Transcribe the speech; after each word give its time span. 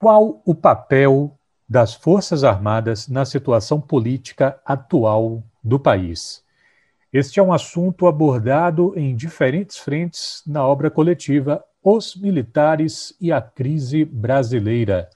Qual 0.00 0.40
o 0.46 0.54
papel 0.54 1.36
das 1.68 1.92
Forças 1.92 2.44
Armadas 2.44 3.08
na 3.08 3.24
situação 3.24 3.80
política 3.80 4.56
atual 4.64 5.42
do 5.62 5.76
país? 5.76 6.40
Este 7.12 7.40
é 7.40 7.42
um 7.42 7.52
assunto 7.52 8.06
abordado 8.06 8.92
em 8.96 9.16
diferentes 9.16 9.76
frentes 9.76 10.40
na 10.46 10.64
obra 10.64 10.88
coletiva 10.88 11.64
Os 11.82 12.14
Militares 12.14 13.12
e 13.20 13.32
a 13.32 13.40
Crise 13.42 14.04
Brasileira. 14.04 15.10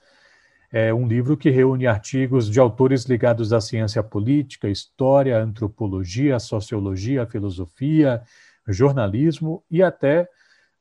É 0.69 0.93
um 0.93 1.07
livro 1.07 1.37
que 1.37 1.49
reúne 1.49 1.87
artigos 1.87 2.49
de 2.51 2.59
autores 2.59 3.05
ligados 3.05 3.53
à 3.53 3.61
ciência 3.61 4.03
política, 4.03 4.67
história, 4.67 5.41
antropologia, 5.41 6.39
sociologia, 6.39 7.25
filosofia, 7.25 8.21
jornalismo 8.67 9.63
e 9.71 9.81
até 9.81 10.27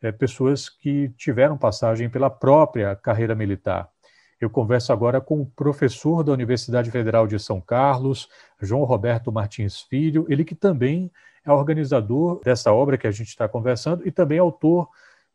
é, 0.03 0.11
pessoas 0.11 0.69
que 0.69 1.11
tiveram 1.11 1.57
passagem 1.57 2.11
pela 2.11 2.29
própria 2.29 2.97
carreira 2.97 3.37
militar. 3.37 3.92
Eu 4.43 4.51
converso 4.51 4.93
agora 4.93 5.21
com 5.21 5.41
o 5.41 5.47
professor 5.47 6.25
da 6.25 6.33
Universidade 6.33 6.91
Federal 6.91 7.29
de 7.29 7.39
São 7.39 7.61
Carlos, 7.61 8.29
João 8.61 8.83
Roberto 8.83 9.31
Martins 9.31 9.83
Filho, 9.83 10.27
ele 10.29 10.45
que 10.45 10.57
também 10.57 11.13
é 11.47 11.53
organizador 11.53 12.41
dessa 12.43 12.73
obra 12.73 12.99
que 12.99 13.07
a 13.07 13.13
gente 13.13 13.29
está 13.29 13.47
conversando 13.47 14.05
e 14.05 14.11
também 14.11 14.41
autor 14.41 14.89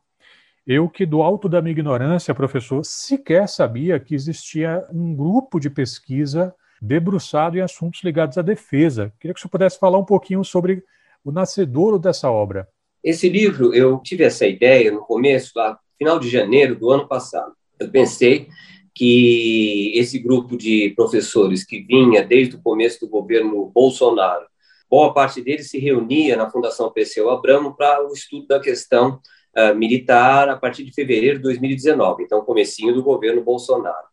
Eu 0.67 0.89
que 0.89 1.05
do 1.05 1.23
alto 1.23 1.49
da 1.49 1.61
minha 1.61 1.73
ignorância, 1.73 2.35
professor, 2.35 2.85
sequer 2.85 3.49
sabia 3.49 3.99
que 3.99 4.15
existia 4.15 4.87
um 4.93 5.15
grupo 5.15 5.59
de 5.59 5.69
pesquisa 5.71 6.55
debruçado 6.81 7.57
em 7.57 7.61
assuntos 7.61 8.03
ligados 8.03 8.37
à 8.39 8.43
defesa. 8.43 9.13
Queria 9.19 9.35
que 9.35 9.39
o 9.39 9.43
senhor 9.43 9.51
pudesse 9.51 9.79
falar 9.79 9.99
um 9.99 10.05
pouquinho 10.05 10.45
sobre 10.45 10.85
o 11.25 11.33
nascedouro 11.33 11.99
dessa 11.99 12.31
obra. 12.31 12.69
Esse 13.03 13.29
livro, 13.29 13.75
eu 13.75 13.99
tive 13.99 14.23
essa 14.23 14.47
ideia 14.47 14.93
no 14.93 15.01
começo, 15.01 15.53
lá, 15.57 15.79
final 16.03 16.19
de 16.19 16.29
janeiro 16.29 16.75
do 16.75 16.91
ano 16.91 17.07
passado. 17.07 17.53
Eu 17.79 17.89
pensei 17.89 18.49
que 18.93 19.93
esse 19.95 20.19
grupo 20.19 20.57
de 20.57 20.93
professores 20.97 21.65
que 21.65 21.81
vinha 21.81 22.25
desde 22.25 22.57
o 22.57 22.61
começo 22.61 23.01
do 23.01 23.09
governo 23.09 23.71
Bolsonaro, 23.73 24.45
boa 24.91 25.15
parte 25.15 25.41
deles 25.41 25.71
se 25.71 25.79
reunia 25.79 26.37
na 26.37 26.51
Fundação 26.51 26.91
Perseu 26.91 27.31
Abramo 27.31 27.77
para 27.77 28.05
o 28.05 28.13
estudo 28.13 28.49
da 28.49 28.59
questão 28.59 29.21
uh, 29.57 29.75
militar 29.77 30.49
a 30.49 30.57
partir 30.57 30.83
de 30.83 30.93
fevereiro 30.93 31.37
de 31.37 31.45
2019, 31.45 32.25
então 32.25 32.45
comecinho 32.45 32.93
do 32.93 33.03
governo 33.03 33.43
Bolsonaro. 33.45 34.09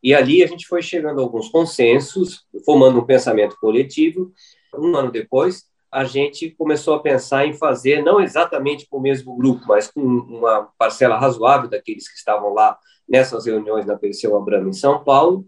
E 0.00 0.14
ali 0.14 0.44
a 0.44 0.46
gente 0.46 0.68
foi 0.68 0.82
chegando 0.82 1.18
a 1.18 1.22
alguns 1.22 1.48
consensos, 1.48 2.44
formando 2.64 3.00
um 3.00 3.04
pensamento 3.04 3.56
coletivo. 3.58 4.32
Um 4.72 4.94
ano 4.94 5.10
depois, 5.10 5.64
a 5.94 6.02
gente 6.02 6.50
começou 6.50 6.94
a 6.94 7.00
pensar 7.00 7.46
em 7.46 7.52
fazer, 7.52 8.02
não 8.02 8.20
exatamente 8.20 8.84
com 8.88 8.98
o 8.98 9.00
mesmo 9.00 9.36
grupo, 9.36 9.64
mas 9.68 9.88
com 9.88 10.00
uma 10.00 10.68
parcela 10.76 11.16
razoável 11.16 11.70
daqueles 11.70 12.08
que 12.08 12.18
estavam 12.18 12.52
lá 12.52 12.76
nessas 13.08 13.46
reuniões 13.46 13.86
na 13.86 13.96
Perseu 13.96 14.36
Abramo 14.36 14.68
em 14.68 14.72
São 14.72 15.04
Paulo, 15.04 15.46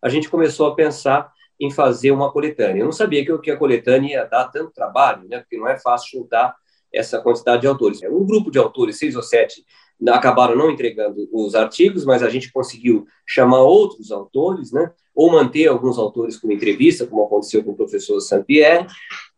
a 0.00 0.08
gente 0.08 0.30
começou 0.30 0.66
a 0.68 0.74
pensar 0.74 1.30
em 1.60 1.70
fazer 1.70 2.10
uma 2.10 2.32
coletânea. 2.32 2.80
Eu 2.80 2.86
não 2.86 2.92
sabia 2.92 3.22
que, 3.22 3.50
a 3.50 3.56
coletânea 3.56 4.14
ia 4.14 4.24
dar 4.24 4.48
tanto 4.48 4.72
trabalho, 4.72 5.28
né, 5.28 5.40
porque 5.40 5.58
não 5.58 5.68
é 5.68 5.78
fácil 5.78 6.20
juntar 6.20 6.56
essa 6.90 7.20
quantidade 7.20 7.60
de 7.60 7.66
autores. 7.66 8.02
É 8.02 8.08
um 8.08 8.24
grupo 8.24 8.50
de 8.50 8.58
autores, 8.58 8.98
seis 8.98 9.14
ou 9.14 9.22
sete, 9.22 9.62
acabaram 10.08 10.56
não 10.56 10.70
entregando 10.70 11.28
os 11.30 11.54
artigos, 11.54 12.06
mas 12.06 12.22
a 12.22 12.30
gente 12.30 12.50
conseguiu 12.50 13.06
chamar 13.26 13.60
outros 13.60 14.10
autores, 14.10 14.72
né, 14.72 14.90
ou 15.14 15.30
manter 15.30 15.66
alguns 15.66 15.98
autores 15.98 16.38
como 16.38 16.54
entrevista, 16.54 17.06
como 17.06 17.24
aconteceu 17.24 17.62
com 17.62 17.72
o 17.72 17.76
professor 17.76 18.18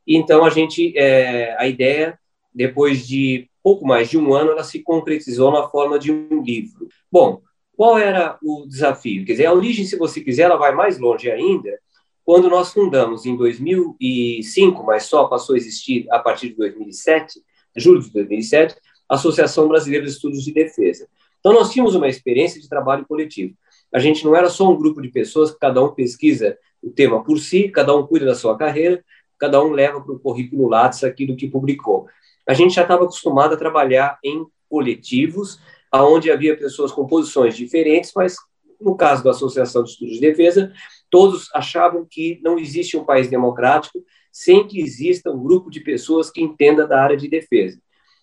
Saint-Pierre, 0.04 0.24
então, 0.24 0.44
a 0.44 0.50
gente, 0.50 0.96
é, 0.96 1.56
a 1.58 1.66
ideia, 1.66 2.18
depois 2.54 3.06
de 3.06 3.48
pouco 3.62 3.86
mais 3.86 4.10
de 4.10 4.18
um 4.18 4.34
ano, 4.34 4.50
ela 4.50 4.62
se 4.62 4.80
concretizou 4.82 5.50
na 5.50 5.66
forma 5.68 5.98
de 5.98 6.12
um 6.12 6.42
livro. 6.42 6.88
Bom, 7.10 7.40
qual 7.76 7.98
era 7.98 8.38
o 8.42 8.66
desafio? 8.66 9.24
Quer 9.24 9.32
dizer, 9.32 9.46
a 9.46 9.54
origem, 9.54 9.84
se 9.84 9.96
você 9.96 10.20
quiser, 10.20 10.42
ela 10.42 10.56
vai 10.56 10.74
mais 10.74 10.98
longe 10.98 11.30
ainda. 11.30 11.78
Quando 12.24 12.48
nós 12.48 12.72
fundamos 12.72 13.26
em 13.26 13.36
2005, 13.36 14.82
mas 14.84 15.04
só 15.04 15.24
passou 15.24 15.54
a 15.54 15.58
existir 15.58 16.06
a 16.10 16.18
partir 16.18 16.50
de 16.50 16.56
2007, 16.56 17.40
julho 17.76 18.00
de 18.00 18.10
2007, 18.12 18.76
a 19.08 19.14
Associação 19.14 19.68
Brasileira 19.68 20.04
de 20.04 20.12
Estudos 20.12 20.44
de 20.44 20.52
Defesa. 20.52 21.08
Então, 21.40 21.52
nós 21.52 21.70
tínhamos 21.70 21.94
uma 21.94 22.08
experiência 22.08 22.60
de 22.60 22.68
trabalho 22.68 23.04
coletivo. 23.06 23.54
A 23.92 23.98
gente 23.98 24.24
não 24.24 24.34
era 24.34 24.48
só 24.48 24.70
um 24.70 24.76
grupo 24.76 25.02
de 25.02 25.08
pessoas 25.08 25.50
que 25.50 25.58
cada 25.58 25.82
um 25.82 25.94
pesquisa 25.94 26.56
o 26.82 26.90
tema 26.90 27.22
por 27.24 27.38
si, 27.38 27.68
cada 27.68 27.94
um 27.94 28.06
cuida 28.06 28.26
da 28.26 28.34
sua 28.34 28.56
carreira, 28.56 29.02
cada 29.44 29.62
um 29.62 29.72
leva 29.72 30.00
para 30.00 30.14
o 30.14 30.18
currículo 30.18 30.68
Lattes 30.68 31.04
aquilo 31.04 31.36
que 31.36 31.46
publicou. 31.46 32.06
A 32.48 32.54
gente 32.54 32.74
já 32.74 32.82
estava 32.82 33.04
acostumado 33.04 33.52
a 33.52 33.58
trabalhar 33.58 34.18
em 34.24 34.46
coletivos, 34.70 35.60
onde 35.92 36.30
havia 36.30 36.56
pessoas 36.56 36.90
com 36.90 37.06
posições 37.06 37.54
diferentes, 37.54 38.10
mas 38.16 38.36
no 38.80 38.96
caso 38.96 39.22
da 39.22 39.30
Associação 39.30 39.84
de 39.84 39.90
Estudos 39.90 40.14
de 40.14 40.20
Defesa, 40.20 40.72
todos 41.10 41.50
achavam 41.54 42.06
que 42.10 42.40
não 42.42 42.58
existe 42.58 42.96
um 42.96 43.04
país 43.04 43.28
democrático 43.28 44.02
sem 44.32 44.66
que 44.66 44.80
exista 44.80 45.30
um 45.30 45.42
grupo 45.42 45.70
de 45.70 45.80
pessoas 45.80 46.30
que 46.30 46.42
entenda 46.42 46.86
da 46.86 47.02
área 47.02 47.16
de 47.16 47.28
defesa. 47.28 47.78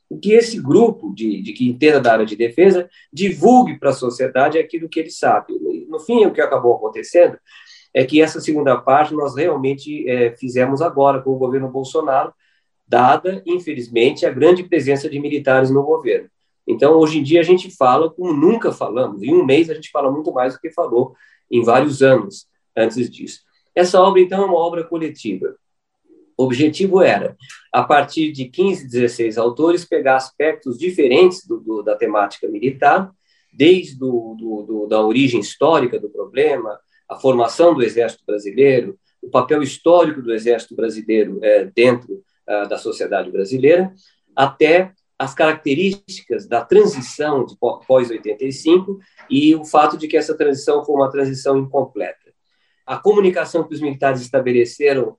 E 0.09 0.17
que 0.17 0.33
esse 0.33 0.59
grupo 0.59 1.13
de, 1.13 1.41
de 1.41 1.53
que 1.53 1.69
entenda 1.69 2.01
da 2.01 2.13
área 2.13 2.25
de 2.25 2.35
defesa 2.35 2.89
divulgue 3.13 3.77
para 3.77 3.91
a 3.91 3.93
sociedade 3.93 4.57
aquilo 4.57 4.89
que 4.89 4.99
ele 4.99 5.11
sabe. 5.11 5.53
No 5.87 5.99
fim, 5.99 6.25
o 6.25 6.33
que 6.33 6.41
acabou 6.41 6.75
acontecendo 6.75 7.37
é 7.93 8.05
que 8.05 8.21
essa 8.21 8.39
segunda 8.39 8.77
parte 8.77 9.13
nós 9.13 9.35
realmente 9.35 10.07
é, 10.09 10.35
fizemos 10.37 10.81
agora 10.81 11.21
com 11.21 11.31
o 11.31 11.37
governo 11.37 11.69
Bolsonaro, 11.69 12.33
dada, 12.87 13.41
infelizmente, 13.45 14.25
a 14.25 14.31
grande 14.31 14.63
presença 14.63 15.09
de 15.09 15.19
militares 15.19 15.69
no 15.69 15.83
governo. 15.83 16.29
Então, 16.67 16.93
hoje 16.93 17.19
em 17.19 17.23
dia, 17.23 17.39
a 17.39 17.43
gente 17.43 17.69
fala 17.71 18.09
como 18.09 18.33
nunca 18.33 18.71
falamos. 18.71 19.21
Em 19.21 19.33
um 19.33 19.45
mês, 19.45 19.69
a 19.69 19.73
gente 19.73 19.89
fala 19.89 20.11
muito 20.11 20.31
mais 20.31 20.53
do 20.53 20.59
que 20.59 20.71
falou 20.71 21.15
em 21.49 21.63
vários 21.63 22.01
anos 22.01 22.47
antes 22.75 23.09
disso. 23.09 23.41
Essa 23.75 24.01
obra, 24.01 24.21
então, 24.21 24.41
é 24.43 24.45
uma 24.45 24.57
obra 24.57 24.83
coletiva. 24.83 25.55
O 26.37 26.43
objetivo 26.43 27.01
era, 27.01 27.35
a 27.71 27.83
partir 27.83 28.31
de 28.31 28.45
15, 28.45 28.89
16 28.89 29.37
autores, 29.37 29.85
pegar 29.85 30.15
aspectos 30.15 30.77
diferentes 30.77 31.45
do, 31.45 31.59
do, 31.59 31.81
da 31.83 31.95
temática 31.95 32.47
militar, 32.47 33.11
desde 33.53 33.97
do, 33.97 34.35
do, 34.37 34.87
da 34.87 35.01
origem 35.01 35.39
histórica 35.39 35.99
do 35.99 36.09
problema, 36.09 36.79
a 37.11 37.19
formação 37.19 37.73
do 37.73 37.83
Exército 37.83 38.23
Brasileiro, 38.25 38.97
o 39.21 39.29
papel 39.29 39.61
histórico 39.61 40.21
do 40.21 40.33
Exército 40.33 40.73
Brasileiro 40.73 41.39
é, 41.43 41.65
dentro 41.65 42.23
uh, 42.47 42.69
da 42.69 42.77
sociedade 42.77 43.29
brasileira, 43.29 43.93
até 44.33 44.93
as 45.19 45.33
características 45.33 46.47
da 46.47 46.63
transição 46.63 47.45
de 47.45 47.55
pós-85 47.59 48.97
e 49.29 49.53
o 49.53 49.65
fato 49.65 49.97
de 49.97 50.07
que 50.07 50.15
essa 50.15 50.35
transição 50.35 50.85
foi 50.85 50.95
uma 50.95 51.11
transição 51.11 51.57
incompleta. 51.57 52.31
A 52.85 52.97
comunicação 52.97 53.67
que 53.67 53.75
os 53.75 53.81
militares 53.81 54.21
estabeleceram 54.21 55.09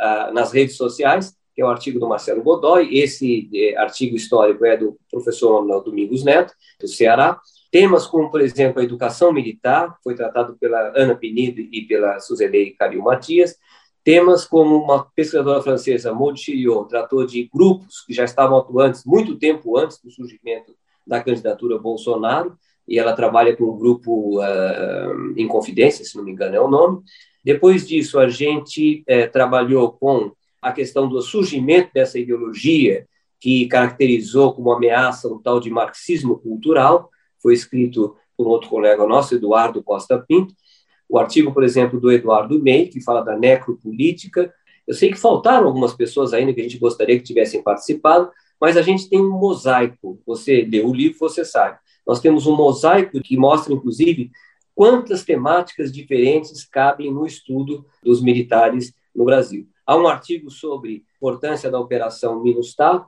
uh, 0.00 0.32
nas 0.32 0.52
redes 0.52 0.76
sociais, 0.76 1.36
que 1.54 1.60
é 1.60 1.64
o 1.66 1.68
artigo 1.68 2.00
do 2.00 2.08
Marcelo 2.08 2.42
Godoy, 2.42 2.98
esse 2.98 3.50
eh, 3.52 3.76
artigo 3.76 4.16
histórico 4.16 4.64
é 4.64 4.74
do 4.74 4.98
professor 5.10 5.60
Manuel 5.60 5.82
Domingos 5.82 6.24
Neto, 6.24 6.54
do 6.80 6.88
Ceará, 6.88 7.38
Temas 7.72 8.06
como, 8.06 8.30
por 8.30 8.42
exemplo, 8.42 8.82
a 8.82 8.84
educação 8.84 9.32
militar, 9.32 9.96
foi 10.04 10.14
tratado 10.14 10.54
pela 10.60 10.92
Ana 10.94 11.14
Penido 11.14 11.58
e 11.58 11.86
pela 11.86 12.20
Suzelei 12.20 12.72
Calil 12.72 13.02
Matias. 13.02 13.56
Temas 14.04 14.44
como 14.44 14.76
uma 14.76 15.06
pesquisadora 15.16 15.62
francesa, 15.62 16.12
Maud 16.12 16.38
Chiriot, 16.38 16.86
tratou 16.86 17.24
de 17.24 17.48
grupos 17.50 18.04
que 18.06 18.12
já 18.12 18.24
estavam 18.24 18.58
atuantes 18.58 19.06
muito 19.06 19.38
tempo 19.38 19.78
antes 19.78 19.98
do 20.04 20.10
surgimento 20.10 20.74
da 21.06 21.22
candidatura 21.22 21.78
Bolsonaro, 21.78 22.58
e 22.86 22.98
ela 22.98 23.14
trabalha 23.14 23.56
com 23.56 23.64
o 23.64 23.76
grupo 23.78 24.38
uh, 24.38 25.32
em 25.34 25.48
confidência, 25.48 26.04
se 26.04 26.14
não 26.14 26.24
me 26.24 26.32
engano 26.32 26.54
é 26.54 26.60
o 26.60 26.68
nome. 26.68 27.00
Depois 27.42 27.88
disso, 27.88 28.18
a 28.18 28.28
gente 28.28 29.02
uh, 29.08 29.32
trabalhou 29.32 29.92
com 29.92 30.32
a 30.60 30.72
questão 30.72 31.08
do 31.08 31.22
surgimento 31.22 31.90
dessa 31.94 32.18
ideologia 32.18 33.06
que 33.40 33.66
caracterizou 33.66 34.52
como 34.52 34.72
ameaça 34.72 35.26
um 35.26 35.40
tal 35.40 35.58
de 35.58 35.70
marxismo 35.70 36.38
cultural, 36.38 37.08
foi 37.42 37.54
escrito 37.54 38.16
por 38.36 38.46
um 38.46 38.50
outro 38.50 38.70
colega 38.70 39.06
nosso, 39.06 39.34
Eduardo 39.34 39.82
Costa 39.82 40.18
Pinto. 40.18 40.54
O 41.08 41.18
artigo, 41.18 41.52
por 41.52 41.62
exemplo, 41.62 42.00
do 42.00 42.10
Eduardo 42.10 42.58
Ney, 42.58 42.88
que 42.88 43.02
fala 43.02 43.20
da 43.20 43.36
necropolítica. 43.36 44.52
Eu 44.86 44.94
sei 44.94 45.10
que 45.10 45.18
faltaram 45.18 45.66
algumas 45.66 45.92
pessoas 45.92 46.32
ainda 46.32 46.54
que 46.54 46.60
a 46.60 46.64
gente 46.64 46.78
gostaria 46.78 47.18
que 47.18 47.24
tivessem 47.24 47.62
participado, 47.62 48.30
mas 48.60 48.76
a 48.76 48.82
gente 48.82 49.08
tem 49.08 49.20
um 49.20 49.38
mosaico. 49.38 50.20
Você 50.24 50.62
leu 50.62 50.88
o 50.88 50.94
livro, 50.94 51.18
você 51.18 51.44
sabe. 51.44 51.78
Nós 52.06 52.20
temos 52.20 52.46
um 52.46 52.56
mosaico 52.56 53.20
que 53.20 53.36
mostra, 53.36 53.72
inclusive, 53.72 54.30
quantas 54.74 55.24
temáticas 55.24 55.92
diferentes 55.92 56.64
cabem 56.64 57.12
no 57.12 57.26
estudo 57.26 57.84
dos 58.02 58.22
militares 58.22 58.94
no 59.14 59.24
Brasil. 59.24 59.68
Há 59.86 59.96
um 59.96 60.06
artigo 60.06 60.50
sobre 60.50 61.04
a 61.12 61.16
importância 61.16 61.70
da 61.70 61.78
Operação 61.78 62.42
Minustah, 62.42 63.04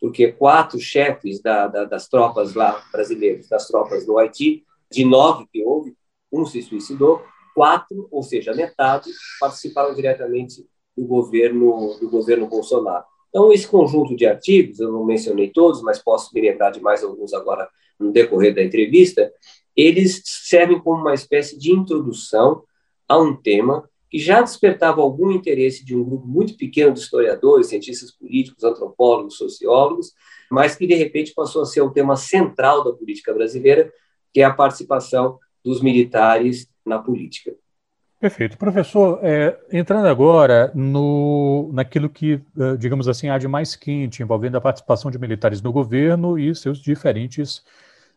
porque 0.00 0.32
quatro 0.32 0.78
chefes 0.78 1.40
da, 1.40 1.66
da, 1.66 1.84
das 1.84 2.08
tropas 2.08 2.54
lá 2.54 2.84
brasileiras, 2.92 3.48
das 3.48 3.66
tropas 3.66 4.04
do 4.04 4.18
Haiti, 4.18 4.64
de 4.90 5.04
nove 5.04 5.46
que 5.52 5.64
houve, 5.64 5.94
um 6.32 6.44
se 6.44 6.62
suicidou, 6.62 7.22
quatro, 7.54 8.08
ou 8.10 8.22
seja, 8.22 8.54
metade, 8.54 9.10
participaram 9.40 9.94
diretamente 9.94 10.66
do 10.96 11.04
governo 11.04 11.96
do 12.00 12.10
governo 12.10 12.46
Bolsonaro. 12.46 13.04
Então, 13.28 13.52
esse 13.52 13.66
conjunto 13.66 14.14
de 14.14 14.26
artigos, 14.26 14.78
eu 14.78 14.92
não 14.92 15.04
mencionei 15.04 15.50
todos, 15.50 15.82
mas 15.82 15.98
posso 15.98 16.32
me 16.34 16.40
lembrar 16.40 16.70
de 16.70 16.80
mais 16.80 17.02
alguns 17.02 17.34
agora 17.34 17.68
no 17.98 18.12
decorrer 18.12 18.54
da 18.54 18.62
entrevista, 18.62 19.32
eles 19.76 20.22
servem 20.24 20.78
como 20.80 21.00
uma 21.00 21.14
espécie 21.14 21.58
de 21.58 21.72
introdução 21.72 22.62
a 23.08 23.18
um 23.18 23.34
tema 23.34 23.88
que 24.14 24.18
já 24.20 24.40
despertava 24.40 25.02
algum 25.02 25.32
interesse 25.32 25.84
de 25.84 25.96
um 25.96 26.04
grupo 26.04 26.24
muito 26.24 26.56
pequeno 26.56 26.92
de 26.92 27.00
historiadores, 27.00 27.66
cientistas 27.66 28.12
políticos, 28.12 28.62
antropólogos, 28.62 29.36
sociólogos, 29.36 30.12
mas 30.48 30.76
que 30.76 30.86
de 30.86 30.94
repente 30.94 31.34
passou 31.34 31.62
a 31.62 31.66
ser 31.66 31.80
o 31.80 31.90
tema 31.90 32.14
central 32.14 32.84
da 32.84 32.92
política 32.92 33.34
brasileira, 33.34 33.92
que 34.32 34.40
é 34.40 34.44
a 34.44 34.54
participação 34.54 35.36
dos 35.64 35.82
militares 35.82 36.68
na 36.86 37.00
política. 37.00 37.56
Perfeito. 38.20 38.56
Professor, 38.56 39.18
é, 39.20 39.58
entrando 39.72 40.06
agora 40.06 40.70
no, 40.76 41.68
naquilo 41.72 42.08
que, 42.08 42.34
eh, 42.56 42.76
digamos 42.78 43.08
assim, 43.08 43.30
há 43.30 43.36
de 43.36 43.48
mais 43.48 43.74
quente, 43.74 44.22
envolvendo 44.22 44.56
a 44.56 44.60
participação 44.60 45.10
de 45.10 45.18
militares 45.18 45.60
no 45.60 45.72
governo 45.72 46.38
e 46.38 46.54
seus 46.54 46.78
diferentes 46.78 47.64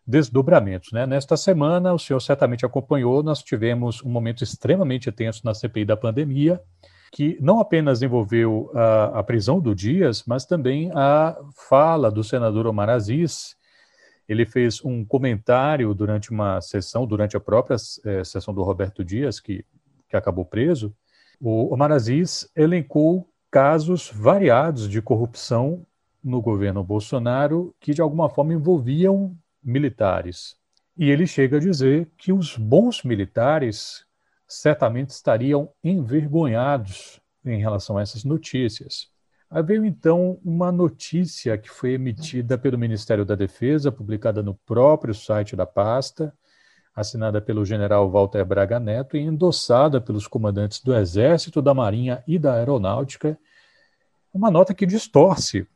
desdobramentos. 0.08 0.92
Né? 0.92 1.06
Nesta 1.06 1.36
semana, 1.36 1.94
o 1.94 2.00
senhor 2.00 2.20
certamente 2.20 2.66
acompanhou, 2.66 3.22
nós 3.22 3.44
tivemos 3.44 4.02
um 4.04 4.10
momento 4.10 4.44
extremamente 4.44 5.12
tenso 5.12 5.42
na 5.44 5.54
CPI 5.54 5.86
da 5.86 5.98
pandemia, 5.98 6.62
que 7.12 7.38
não 7.42 7.60
apenas 7.60 8.02
envolveu 8.02 8.72
a, 8.74 9.20
a 9.20 9.24
prisão 9.24 9.60
do 9.60 9.76
Dias, 9.76 10.24
mas 10.26 10.46
também 10.46 10.92
a 10.94 11.38
fala 11.70 12.10
do 12.10 12.24
senador 12.24 12.68
Omar 12.68 12.90
Aziz. 12.90 13.56
Ele 14.28 14.46
fez 14.46 14.84
um 14.84 15.06
comentário 15.06 15.94
durante 15.94 16.32
uma 16.32 16.62
sessão, 16.62 17.06
durante 17.06 17.36
a 17.36 17.40
própria 17.40 17.78
é, 18.06 18.24
sessão 18.24 18.54
do 18.54 18.64
Roberto 18.64 19.04
Dias, 19.04 19.40
que 19.40 19.66
que 20.08 20.16
acabou 20.16 20.46
preso, 20.46 20.94
o 21.40 21.74
Omar 21.74 21.92
Aziz 21.92 22.50
elencou 22.56 23.30
casos 23.52 24.12
variados 24.14 24.90
de 24.90 25.02
corrupção 25.02 25.86
no 26.24 26.42
governo 26.42 26.84
Bolsonaro 26.84 27.76
que 27.80 27.94
de 27.94 28.02
alguma 28.02 28.30
forma 28.30 28.54
envolviam 28.54 29.38
militares. 29.68 30.56
E 30.98 31.12
ele 31.12 31.28
chega 31.28 31.58
a 31.58 31.60
dizer 31.60 32.10
que 32.18 32.32
os 32.32 32.58
bons 32.58 33.04
militares 33.04 34.06
certamente 34.48 35.10
estariam 35.10 35.70
envergonhados 35.84 37.20
em 37.46 37.60
relação 37.60 37.98
a 37.98 38.02
essas 38.02 38.24
notícias. 38.24 39.10
Aí 39.50 39.62
veio 39.62 39.86
então 39.86 40.40
uma 40.44 40.72
notícia 40.72 41.58
que 41.58 41.70
foi 41.70 41.92
emitida 41.92 42.58
pelo 42.58 42.78
Ministério 42.78 43.24
da 43.24 43.36
Defesa, 43.36 43.92
publicada 43.92 44.42
no 44.42 44.56
próprio 44.56 45.14
site 45.14 45.56
da 45.56 45.66
pasta, 45.66 46.34
assinada 46.96 47.40
pelo 47.40 47.64
general 47.64 48.10
Walter 48.10 48.44
Braga 48.44 48.80
Neto 48.80 49.16
e 49.16 49.22
endossada 49.22 50.02
pelos 50.02 50.28
comandantes 50.28 50.82
do 50.82 50.96
Exército, 50.96 51.62
da 51.62 51.74
Marinha 51.74 52.24
e 52.28 52.40
da 52.40 52.56
Aeronáutica, 52.56 53.38
uma 54.34 54.50
nota 54.50 54.74
que 54.74 54.86
distorce 54.86 55.68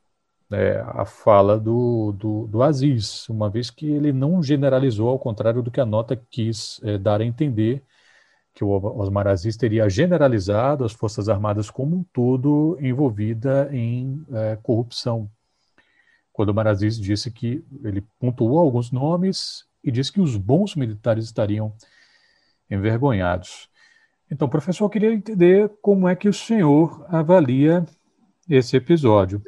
né, 0.51 0.81
a 0.81 1.06
fala 1.06 1.57
do, 1.57 2.12
do, 2.12 2.45
do, 2.48 2.62
Aziz, 2.62 3.27
uma 3.30 3.50
vez 3.50 3.69
que 3.69 3.89
ele 3.89 4.12
não 4.12 4.44
generalizou, 4.44 5.07
ao 5.07 5.18
contrário 5.18 5.63
do 5.63 5.71
que 5.71 5.80
a 5.80 5.86
nota 5.86 6.21
quis 6.30 6.81
é, 6.83 6.98
dar 6.98 7.21
a 7.21 7.25
entender, 7.25 7.81
que 8.53 8.62
o 8.65 8.69
Osmar 9.00 9.27
Aziz 9.27 9.56
teria 9.56 9.89
generalizado 9.89 10.83
as 10.83 10.92
Forças 10.92 11.30
Armadas 11.30 11.71
como 11.71 11.95
um 11.95 12.03
todo 12.12 12.77
envolvida 12.81 13.69
em 13.71 14.25
é, 14.30 14.57
corrupção. 14.62 15.31
Quando 16.33 16.50
o 16.50 16.51
Omar 16.51 16.68
Aziz 16.68 17.00
disse 17.00 17.31
que 17.31 17.63
ele 17.81 18.01
pontuou 18.19 18.59
alguns 18.59 18.92
nomes 18.92 19.65
e 19.81 19.89
diz 19.89 20.09
que 20.09 20.19
os 20.19 20.36
bons 20.36 20.75
militares 20.75 21.24
estariam 21.24 21.74
envergonhados. 22.69 23.69
Então, 24.30 24.50
professor, 24.50 24.83
eu 24.86 24.89
queria 24.89 25.13
entender 25.13 25.71
como 25.81 26.09
é 26.09 26.15
que 26.15 26.27
o 26.27 26.33
senhor 26.33 27.06
avalia 27.07 27.86
esse 28.50 28.75
episódio. 28.75 29.42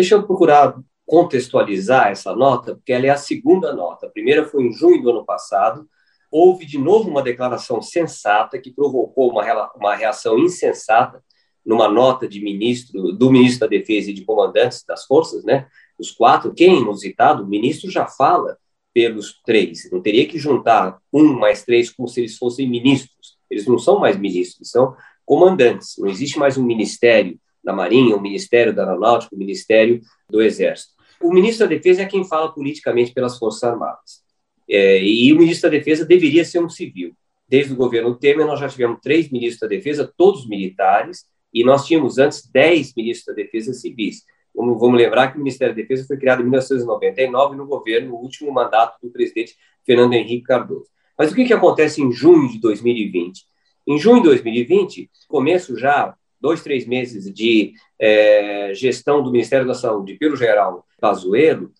Deixa 0.00 0.14
eu 0.14 0.22
procurar 0.22 0.80
contextualizar 1.04 2.08
essa 2.08 2.34
nota, 2.34 2.74
porque 2.74 2.90
ela 2.90 3.04
é 3.04 3.10
a 3.10 3.18
segunda 3.18 3.74
nota. 3.74 4.06
A 4.06 4.10
primeira 4.10 4.46
foi 4.46 4.64
em 4.64 4.72
junho 4.72 5.02
do 5.02 5.10
ano 5.10 5.26
passado. 5.26 5.86
Houve 6.30 6.64
de 6.64 6.78
novo 6.78 7.10
uma 7.10 7.20
declaração 7.20 7.82
sensata 7.82 8.58
que 8.58 8.72
provocou 8.72 9.30
uma, 9.30 9.70
uma 9.76 9.94
reação 9.94 10.38
insensata 10.38 11.22
numa 11.66 11.86
nota 11.86 12.26
de 12.26 12.42
ministro 12.42 13.12
do 13.12 13.30
ministro 13.30 13.60
da 13.60 13.66
Defesa 13.66 14.10
e 14.10 14.14
de 14.14 14.24
comandantes 14.24 14.82
das 14.88 15.04
forças, 15.04 15.44
né? 15.44 15.68
Os 15.98 16.10
quatro, 16.10 16.54
quem 16.54 16.76
é 16.76 16.80
inusitado, 16.80 17.42
o 17.42 17.46
ministro 17.46 17.90
já 17.90 18.06
fala 18.06 18.56
pelos 18.94 19.38
três. 19.44 19.86
Não 19.92 20.00
teria 20.00 20.26
que 20.26 20.38
juntar 20.38 20.98
um 21.12 21.38
mais 21.38 21.62
três 21.62 21.90
como 21.90 22.08
se 22.08 22.20
eles 22.20 22.38
fossem 22.38 22.66
ministros. 22.66 23.36
Eles 23.50 23.66
não 23.66 23.78
são 23.78 23.98
mais 23.98 24.16
ministros, 24.16 24.70
são 24.70 24.96
comandantes. 25.26 25.96
Não 25.98 26.08
existe 26.08 26.38
mais 26.38 26.56
um 26.56 26.64
ministério 26.64 27.38
da 27.62 27.72
Marinha, 27.72 28.16
um 28.16 28.20
ministério 28.20 28.74
da 28.74 28.84
Aeronáutica, 28.84 29.34
um 29.34 29.38
ministério 29.38 30.00
do 30.28 30.42
Exército. 30.42 30.92
O 31.22 31.32
ministro 31.32 31.66
da 31.66 31.74
Defesa 31.74 32.02
é 32.02 32.06
quem 32.06 32.24
fala 32.24 32.52
politicamente 32.52 33.12
pelas 33.12 33.38
Forças 33.38 33.62
Armadas. 33.64 34.22
É, 34.68 35.02
e 35.02 35.32
o 35.32 35.38
ministro 35.38 35.70
da 35.70 35.76
Defesa 35.76 36.04
deveria 36.04 36.44
ser 36.44 36.62
um 36.62 36.68
civil. 36.68 37.12
Desde 37.48 37.72
o 37.72 37.76
governo 37.76 38.14
Temer, 38.14 38.46
nós 38.46 38.60
já 38.60 38.68
tivemos 38.68 39.00
três 39.02 39.28
ministros 39.30 39.60
da 39.60 39.66
Defesa, 39.66 40.10
todos 40.16 40.48
militares, 40.48 41.24
e 41.52 41.64
nós 41.64 41.84
tínhamos 41.84 42.18
antes 42.18 42.48
dez 42.50 42.94
ministros 42.94 43.26
da 43.26 43.42
Defesa 43.42 43.72
civis. 43.72 44.22
Vamos, 44.54 44.78
vamos 44.80 44.96
lembrar 44.96 45.28
que 45.28 45.36
o 45.36 45.38
Ministério 45.38 45.74
da 45.74 45.82
Defesa 45.82 46.06
foi 46.06 46.16
criado 46.16 46.40
em 46.40 46.44
1999 46.44 47.56
no 47.56 47.66
governo, 47.66 48.10
no 48.10 48.16
último 48.16 48.52
mandato 48.52 48.98
do 49.02 49.10
presidente 49.10 49.56
Fernando 49.84 50.14
Henrique 50.14 50.44
Cardoso. 50.44 50.88
Mas 51.18 51.32
o 51.32 51.34
que, 51.34 51.44
que 51.44 51.52
acontece 51.52 52.00
em 52.00 52.10
junho 52.12 52.48
de 52.48 52.60
2020? 52.60 53.44
Em 53.86 53.98
junho 53.98 54.22
de 54.22 54.28
2020, 54.28 55.10
começo 55.28 55.76
já 55.76 56.14
dois, 56.40 56.62
três 56.62 56.86
meses 56.86 57.32
de 57.32 57.74
é, 57.98 58.72
gestão 58.74 59.22
do 59.22 59.30
Ministério 59.30 59.66
da 59.66 59.74
Saúde 59.74 60.14
pelo 60.14 60.36
general 60.36 60.86
Pazuello, 61.00 61.72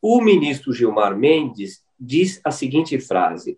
o 0.00 0.20
ministro 0.20 0.72
Gilmar 0.72 1.16
Mendes 1.16 1.80
diz 1.98 2.40
a 2.44 2.50
seguinte 2.50 2.98
frase: 3.00 3.56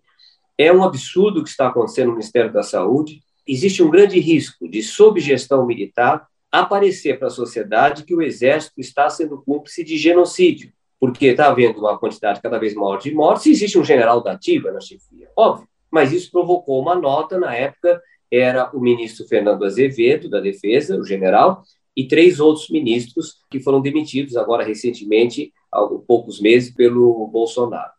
é 0.57 0.71
um 0.71 0.83
absurdo 0.83 1.39
o 1.39 1.43
que 1.43 1.49
está 1.49 1.67
acontecendo 1.67 2.07
no 2.07 2.13
Ministério 2.13 2.53
da 2.53 2.63
Saúde. 2.63 3.21
Existe 3.47 3.83
um 3.83 3.89
grande 3.89 4.19
risco 4.19 4.67
de, 4.67 4.81
sob 4.81 5.19
gestão 5.19 5.65
militar, 5.65 6.27
aparecer 6.51 7.19
para 7.19 7.27
a 7.27 7.31
sociedade 7.31 8.03
que 8.03 8.15
o 8.15 8.21
Exército 8.21 8.79
está 8.79 9.09
sendo 9.09 9.41
cúmplice 9.43 9.83
de 9.83 9.97
genocídio, 9.97 10.71
porque 10.99 11.27
está 11.27 11.47
havendo 11.47 11.79
uma 11.79 11.97
quantidade 11.97 12.41
cada 12.41 12.57
vez 12.57 12.73
maior 12.73 12.97
de 12.97 13.13
mortes 13.13 13.47
existe 13.47 13.77
um 13.77 13.83
general 13.83 14.23
da 14.23 14.31
ativa 14.31 14.71
na 14.71 14.79
chefia, 14.79 15.29
óbvio. 15.35 15.67
Mas 15.91 16.11
isso 16.11 16.31
provocou 16.31 16.81
uma 16.81 16.95
nota, 16.95 17.39
na 17.39 17.55
época 17.55 18.01
era 18.31 18.69
o 18.75 18.79
ministro 18.79 19.27
Fernando 19.27 19.63
Azevedo, 19.65 20.29
da 20.29 20.39
Defesa, 20.39 20.97
o 20.97 21.05
general, 21.05 21.63
e 21.95 22.07
três 22.07 22.39
outros 22.39 22.69
ministros 22.69 23.37
que 23.49 23.59
foram 23.59 23.81
demitidos 23.81 24.35
agora 24.35 24.63
recentemente, 24.63 25.53
há 25.71 25.79
poucos 26.07 26.41
meses, 26.41 26.73
pelo 26.73 27.27
Bolsonaro. 27.27 27.91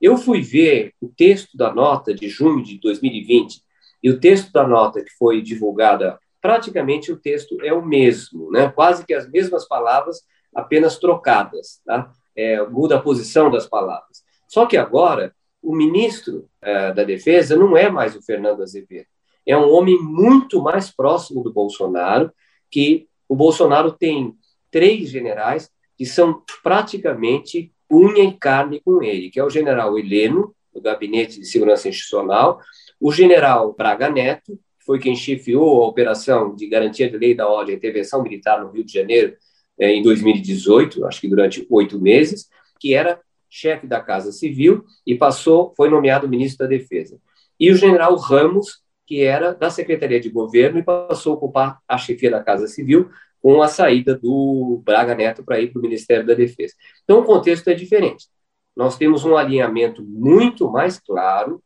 Eu 0.00 0.16
fui 0.16 0.40
ver 0.40 0.94
o 1.00 1.08
texto 1.08 1.56
da 1.56 1.72
nota 1.72 2.14
de 2.14 2.28
junho 2.28 2.62
de 2.62 2.78
2020 2.78 3.62
e 4.02 4.10
o 4.10 4.18
texto 4.18 4.50
da 4.52 4.66
nota 4.66 5.02
que 5.02 5.10
foi 5.18 5.42
divulgada 5.42 6.18
praticamente 6.40 7.12
o 7.12 7.18
texto 7.18 7.58
é 7.62 7.72
o 7.72 7.84
mesmo, 7.84 8.50
né? 8.50 8.70
quase 8.70 9.04
que 9.04 9.12
as 9.12 9.28
mesmas 9.28 9.68
palavras, 9.68 10.22
apenas 10.54 10.98
trocadas. 10.98 11.80
Tá? 11.84 12.10
É, 12.34 12.62
muda 12.66 12.96
a 12.96 13.00
posição 13.00 13.50
das 13.50 13.66
palavras. 13.66 14.24
Só 14.48 14.64
que 14.64 14.76
agora, 14.76 15.34
o 15.62 15.74
ministro 15.76 16.48
é, 16.62 16.92
da 16.92 17.04
Defesa 17.04 17.56
não 17.56 17.76
é 17.76 17.90
mais 17.90 18.16
o 18.16 18.22
Fernando 18.22 18.62
Azevedo. 18.62 19.06
É 19.46 19.56
um 19.56 19.70
homem 19.70 19.98
muito 20.00 20.62
mais 20.62 20.90
próximo 20.90 21.42
do 21.42 21.52
Bolsonaro, 21.52 22.32
que 22.70 23.08
o 23.28 23.36
Bolsonaro 23.36 23.92
tem 23.92 24.34
três 24.70 25.10
generais 25.10 25.70
que 25.96 26.06
são 26.06 26.42
praticamente 26.62 27.72
unha 27.90 28.24
e 28.24 28.32
carne 28.32 28.80
com 28.80 29.02
ele, 29.02 29.30
que 29.30 29.40
é 29.40 29.44
o 29.44 29.50
general 29.50 29.98
Heleno, 29.98 30.54
do 30.72 30.80
Gabinete 30.80 31.40
de 31.40 31.46
Segurança 31.46 31.88
Institucional, 31.88 32.60
o 33.00 33.10
general 33.10 33.74
Braga 33.76 34.08
Neto, 34.08 34.58
foi 34.86 34.98
quem 34.98 35.14
chefiou 35.14 35.82
a 35.82 35.86
operação 35.86 36.54
de 36.54 36.66
garantia 36.66 37.10
de 37.10 37.16
lei 37.16 37.34
da 37.34 37.48
ordem 37.48 37.74
e 37.74 37.78
intervenção 37.78 38.22
militar 38.22 38.62
no 38.62 38.70
Rio 38.70 38.84
de 38.84 38.92
Janeiro 38.92 39.36
é, 39.78 39.92
em 39.92 40.02
2018, 40.02 41.06
acho 41.06 41.20
que 41.20 41.28
durante 41.28 41.66
oito 41.70 42.00
meses, 42.00 42.48
que 42.78 42.94
era 42.94 43.20
chefe 43.48 43.86
da 43.86 44.00
Casa 44.00 44.30
Civil 44.30 44.84
e 45.06 45.14
passou, 45.14 45.74
foi 45.76 45.88
nomeado 45.88 46.28
ministro 46.28 46.66
da 46.66 46.66
Defesa. 46.66 47.20
E 47.58 47.70
o 47.70 47.76
general 47.76 48.16
Ramos, 48.16 48.82
que 49.10 49.24
era 49.24 49.52
da 49.52 49.70
Secretaria 49.70 50.20
de 50.20 50.30
Governo 50.30 50.78
e 50.78 50.84
passou 50.84 51.32
a 51.32 51.36
ocupar 51.36 51.80
a 51.88 51.98
chefia 51.98 52.30
da 52.30 52.40
Casa 52.40 52.68
Civil 52.68 53.10
com 53.42 53.60
a 53.60 53.66
saída 53.66 54.14
do 54.14 54.80
Braga 54.84 55.16
Neto 55.16 55.42
para 55.42 55.60
ir 55.60 55.72
para 55.72 55.80
o 55.80 55.82
Ministério 55.82 56.24
da 56.24 56.34
Defesa. 56.34 56.74
Então, 57.02 57.18
o 57.18 57.24
contexto 57.24 57.66
é 57.66 57.74
diferente. 57.74 58.28
Nós 58.76 58.96
temos 58.96 59.24
um 59.24 59.36
alinhamento 59.36 60.04
muito 60.04 60.70
mais 60.70 61.00
claro 61.00 61.60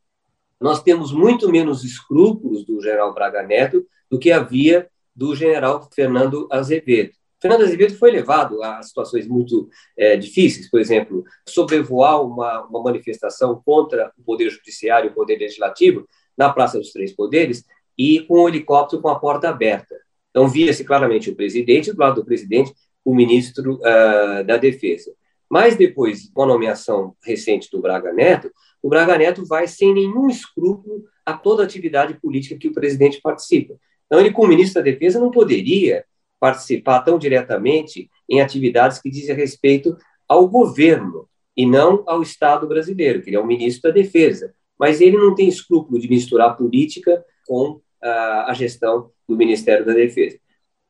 nós 0.64 0.82
temos 0.82 1.12
muito 1.12 1.50
menos 1.50 1.84
escrúpulos 1.84 2.64
do 2.64 2.80
general 2.80 3.12
Braga 3.12 3.42
Neto 3.42 3.86
do 4.10 4.18
que 4.18 4.32
havia 4.32 4.88
do 5.14 5.34
general 5.34 5.86
Fernando 5.94 6.48
Azevedo. 6.50 7.12
Fernando 7.38 7.64
Azevedo 7.64 7.98
foi 7.98 8.10
levado 8.10 8.62
a 8.62 8.82
situações 8.82 9.28
muito 9.28 9.68
é, 9.94 10.16
difíceis, 10.16 10.70
por 10.70 10.80
exemplo, 10.80 11.22
sobrevoar 11.46 12.22
uma, 12.22 12.62
uma 12.62 12.82
manifestação 12.82 13.60
contra 13.62 14.10
o 14.18 14.22
Poder 14.22 14.48
Judiciário 14.48 15.08
e 15.08 15.12
o 15.12 15.14
Poder 15.14 15.36
Legislativo 15.36 16.08
na 16.36 16.50
Praça 16.50 16.78
dos 16.78 16.92
Três 16.92 17.12
Poderes 17.14 17.64
e 17.96 18.20
com 18.20 18.42
um 18.42 18.48
helicóptero 18.48 19.00
com 19.00 19.08
a 19.08 19.18
porta 19.18 19.48
aberta. 19.48 19.94
Então, 20.30 20.48
via-se 20.48 20.84
claramente 20.84 21.30
o 21.30 21.36
presidente, 21.36 21.92
do 21.92 22.00
lado 22.00 22.16
do 22.16 22.24
presidente, 22.24 22.72
o 23.04 23.14
ministro 23.14 23.74
uh, 23.74 24.44
da 24.44 24.56
Defesa. 24.56 25.12
Mas 25.48 25.76
depois, 25.76 26.28
com 26.32 26.42
a 26.42 26.46
nomeação 26.46 27.14
recente 27.22 27.70
do 27.70 27.80
Braga 27.80 28.12
Neto, 28.12 28.50
o 28.82 28.88
Braga 28.88 29.16
Neto 29.16 29.46
vai 29.46 29.68
sem 29.68 29.94
nenhum 29.94 30.28
escrúpulo 30.28 31.04
a 31.24 31.34
toda 31.34 31.62
atividade 31.62 32.18
política 32.20 32.58
que 32.58 32.68
o 32.68 32.72
presidente 32.72 33.20
participa. 33.22 33.74
Então, 34.06 34.18
ele, 34.18 34.32
como 34.32 34.48
ministro 34.48 34.82
da 34.82 34.90
Defesa, 34.90 35.20
não 35.20 35.30
poderia 35.30 36.04
participar 36.40 37.00
tão 37.00 37.18
diretamente 37.18 38.10
em 38.28 38.40
atividades 38.40 39.00
que 39.00 39.10
dizem 39.10 39.36
respeito 39.36 39.96
ao 40.28 40.48
governo 40.48 41.28
e 41.56 41.64
não 41.64 42.02
ao 42.06 42.20
Estado 42.22 42.66
brasileiro, 42.66 43.22
que 43.22 43.30
ele 43.30 43.36
é 43.36 43.40
o 43.40 43.46
ministro 43.46 43.90
da 43.90 43.94
Defesa. 43.94 44.52
Mas 44.78 45.00
ele 45.00 45.16
não 45.16 45.34
tem 45.34 45.48
escrúpulo 45.48 45.98
de 45.98 46.08
misturar 46.08 46.56
política 46.56 47.24
com 47.46 47.80
a, 48.02 48.50
a 48.50 48.54
gestão 48.54 49.10
do 49.28 49.36
Ministério 49.36 49.84
da 49.84 49.92
Defesa. 49.92 50.38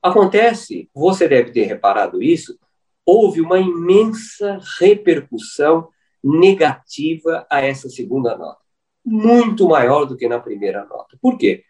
Acontece, 0.03 0.91
você 0.95 1.27
deve 1.27 1.51
ter 1.51 1.65
reparado 1.65 2.23
isso, 2.23 2.59
houve 3.07 3.41
uma 3.41 3.59
imensa 3.59 4.59
repercussão 4.79 5.89
negativa 6.23 7.47
a 7.51 7.61
essa 7.61 7.89
segunda 7.89 8.37
nota, 8.37 8.61
muito 9.05 9.69
maior 9.69 10.07
do 10.07 10.17
que 10.17 10.27
na 10.27 10.41
primeira 10.41 10.85
nota. 10.85 11.17
Por 11.21 11.37
quê? 11.37 11.63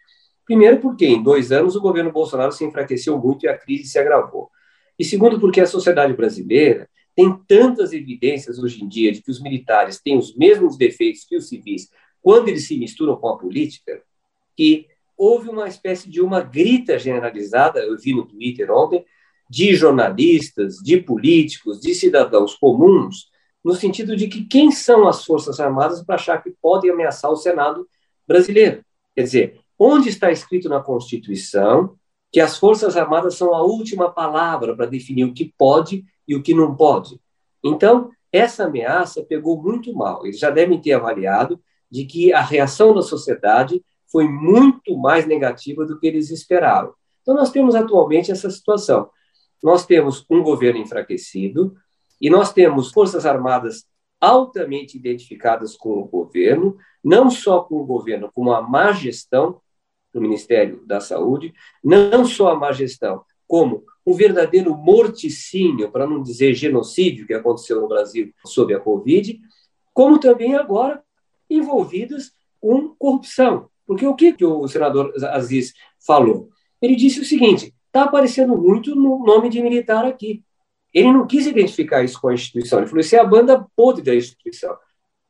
Primeiro, 0.44 0.78
porque 0.80 1.06
em 1.06 1.23
dois 1.23 1.50
anos 1.50 1.75
o 1.75 1.80
governo 1.80 2.12
Bolsonaro 2.12 2.52
se 2.52 2.64
enfraqueceu 2.64 3.18
muito 3.18 3.44
e 3.44 3.49
a 3.49 3.59
crise 3.59 3.88
se 3.88 3.99
agravou. 3.99 4.50
E 4.99 5.04
segundo, 5.04 5.40
porque 5.40 5.61
a 5.61 5.66
sociedade 5.66 6.12
brasileira 6.12 6.88
tem 7.16 7.37
tantas 7.49 7.92
evidências 7.92 8.59
hoje 8.59 8.83
em 8.83 8.88
dia 8.88 9.11
de 9.11 9.23
que 9.23 9.30
os 9.30 9.40
militares 9.40 10.00
têm 10.00 10.18
os 10.18 10.37
mesmos 10.37 10.76
defeitos 10.76 11.25
que 11.25 11.37
os 11.37 11.49
civis 11.49 11.88
quando 12.24 12.48
eles 12.48 12.66
se 12.66 12.78
misturam 12.78 13.16
com 13.16 13.28
a 13.28 13.36
política, 13.36 14.02
que 14.56 14.86
houve 15.14 15.50
uma 15.50 15.68
espécie 15.68 16.08
de 16.08 16.22
uma 16.22 16.40
grita 16.40 16.98
generalizada, 16.98 17.80
eu 17.80 17.98
vi 17.98 18.14
no 18.14 18.24
Twitter 18.24 18.70
ontem, 18.70 19.04
de 19.50 19.74
jornalistas, 19.74 20.76
de 20.76 20.96
políticos, 20.96 21.82
de 21.82 21.94
cidadãos 21.94 22.54
comuns, 22.54 23.30
no 23.62 23.74
sentido 23.74 24.16
de 24.16 24.26
que 24.26 24.46
quem 24.46 24.70
são 24.70 25.06
as 25.06 25.22
Forças 25.22 25.60
Armadas 25.60 26.02
para 26.02 26.14
achar 26.14 26.42
que 26.42 26.50
podem 26.62 26.90
ameaçar 26.90 27.30
o 27.30 27.36
Senado 27.36 27.86
brasileiro? 28.26 28.82
Quer 29.14 29.22
dizer, 29.24 29.60
onde 29.78 30.08
está 30.08 30.32
escrito 30.32 30.66
na 30.66 30.80
Constituição 30.80 31.94
que 32.32 32.40
as 32.40 32.56
Forças 32.58 32.96
Armadas 32.96 33.34
são 33.34 33.54
a 33.54 33.62
última 33.62 34.10
palavra 34.10 34.74
para 34.74 34.86
definir 34.86 35.24
o 35.24 35.34
que 35.34 35.52
pode 35.58 36.06
e 36.26 36.34
o 36.34 36.42
que 36.42 36.54
não 36.54 36.74
pode? 36.74 37.20
Então, 37.62 38.08
essa 38.32 38.64
ameaça 38.64 39.22
pegou 39.22 39.62
muito 39.62 39.92
mal. 39.94 40.24
Eles 40.24 40.38
já 40.38 40.48
devem 40.48 40.80
ter 40.80 40.94
avaliado 40.94 41.60
de 41.94 42.04
que 42.04 42.32
a 42.32 42.40
reação 42.40 42.92
da 42.92 43.02
sociedade 43.02 43.80
foi 44.10 44.26
muito 44.26 44.98
mais 44.98 45.28
negativa 45.28 45.86
do 45.86 45.96
que 45.96 46.08
eles 46.08 46.28
esperavam. 46.28 46.92
Então, 47.22 47.36
nós 47.36 47.52
temos 47.52 47.76
atualmente 47.76 48.32
essa 48.32 48.50
situação. 48.50 49.08
Nós 49.62 49.86
temos 49.86 50.26
um 50.28 50.42
governo 50.42 50.80
enfraquecido, 50.80 51.76
e 52.20 52.28
nós 52.28 52.52
temos 52.52 52.90
Forças 52.90 53.24
Armadas 53.24 53.84
altamente 54.20 54.96
identificadas 54.98 55.76
com 55.76 56.00
o 56.00 56.04
governo, 56.04 56.76
não 57.02 57.30
só 57.30 57.60
com 57.60 57.76
o 57.76 57.86
governo, 57.86 58.28
com 58.34 58.50
a 58.52 58.60
má 58.60 58.90
gestão 58.90 59.60
do 60.12 60.20
Ministério 60.20 60.84
da 60.84 61.00
Saúde, 61.00 61.54
não 61.82 62.24
só 62.24 62.50
a 62.50 62.56
má 62.56 62.72
gestão, 62.72 63.22
como 63.46 63.84
o 64.04 64.14
verdadeiro 64.14 64.76
morticínio, 64.76 65.92
para 65.92 66.08
não 66.08 66.20
dizer 66.20 66.54
genocídio, 66.54 67.24
que 67.24 67.34
aconteceu 67.34 67.80
no 67.80 67.86
Brasil 67.86 68.32
sob 68.44 68.74
a 68.74 68.80
Covid, 68.80 69.38
como 69.92 70.18
também 70.18 70.56
agora 70.56 71.03
envolvidas 71.54 72.32
com 72.61 72.94
corrupção. 72.99 73.68
Porque 73.87 74.06
o 74.06 74.14
que 74.14 74.44
o 74.44 74.66
senador 74.66 75.12
Aziz 75.32 75.73
falou? 76.04 76.49
Ele 76.80 76.96
disse 76.96 77.20
o 77.20 77.25
seguinte: 77.25 77.75
está 77.87 78.04
aparecendo 78.04 78.56
muito 78.56 78.94
no 78.94 79.25
nome 79.25 79.49
de 79.49 79.62
militar 79.62 80.04
aqui. 80.04 80.42
Ele 80.92 81.12
não 81.12 81.26
quis 81.26 81.46
identificar 81.46 82.02
isso 82.02 82.20
com 82.20 82.28
a 82.28 82.34
instituição, 82.34 82.78
ele 82.78 82.88
falou: 82.88 83.00
isso 83.00 83.16
é 83.16 83.18
a 83.18 83.25
banda 83.25 83.66
podre 83.76 84.02
da 84.02 84.14
instituição. 84.14 84.76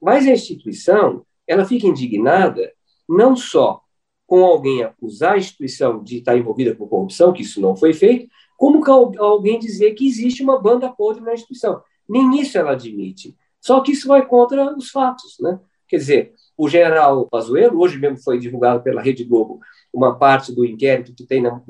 Mas 0.00 0.26
a 0.26 0.32
instituição, 0.32 1.24
ela 1.46 1.64
fica 1.64 1.86
indignada 1.86 2.72
não 3.08 3.34
só 3.34 3.80
com 4.26 4.44
alguém 4.44 4.82
acusar 4.82 5.34
a 5.34 5.38
instituição 5.38 6.02
de 6.02 6.18
estar 6.18 6.36
envolvida 6.36 6.74
com 6.74 6.88
corrupção, 6.88 7.32
que 7.32 7.42
isso 7.42 7.60
não 7.60 7.76
foi 7.76 7.92
feito, 7.92 8.26
como 8.56 8.82
alguém 9.18 9.58
dizer 9.58 9.94
que 9.94 10.06
existe 10.06 10.42
uma 10.42 10.60
banda 10.60 10.90
podre 10.90 11.22
na 11.22 11.34
instituição. 11.34 11.82
Nem 12.08 12.40
isso 12.40 12.56
ela 12.58 12.72
admite. 12.72 13.36
Só 13.60 13.80
que 13.80 13.92
isso 13.92 14.08
vai 14.08 14.26
contra 14.26 14.76
os 14.76 14.90
fatos, 14.90 15.36
né? 15.40 15.58
Quer 15.94 15.98
dizer, 15.98 16.32
o 16.58 16.68
general 16.68 17.28
Pazuello, 17.28 17.80
hoje 17.80 17.96
mesmo 18.00 18.20
foi 18.20 18.36
divulgado 18.36 18.82
pela 18.82 19.00
Rede 19.00 19.22
Globo 19.22 19.60
uma 19.92 20.18
parte 20.18 20.52
do 20.52 20.64
inquérito 20.64 21.14
que 21.14 21.24
tem 21.24 21.40
no 21.40 21.62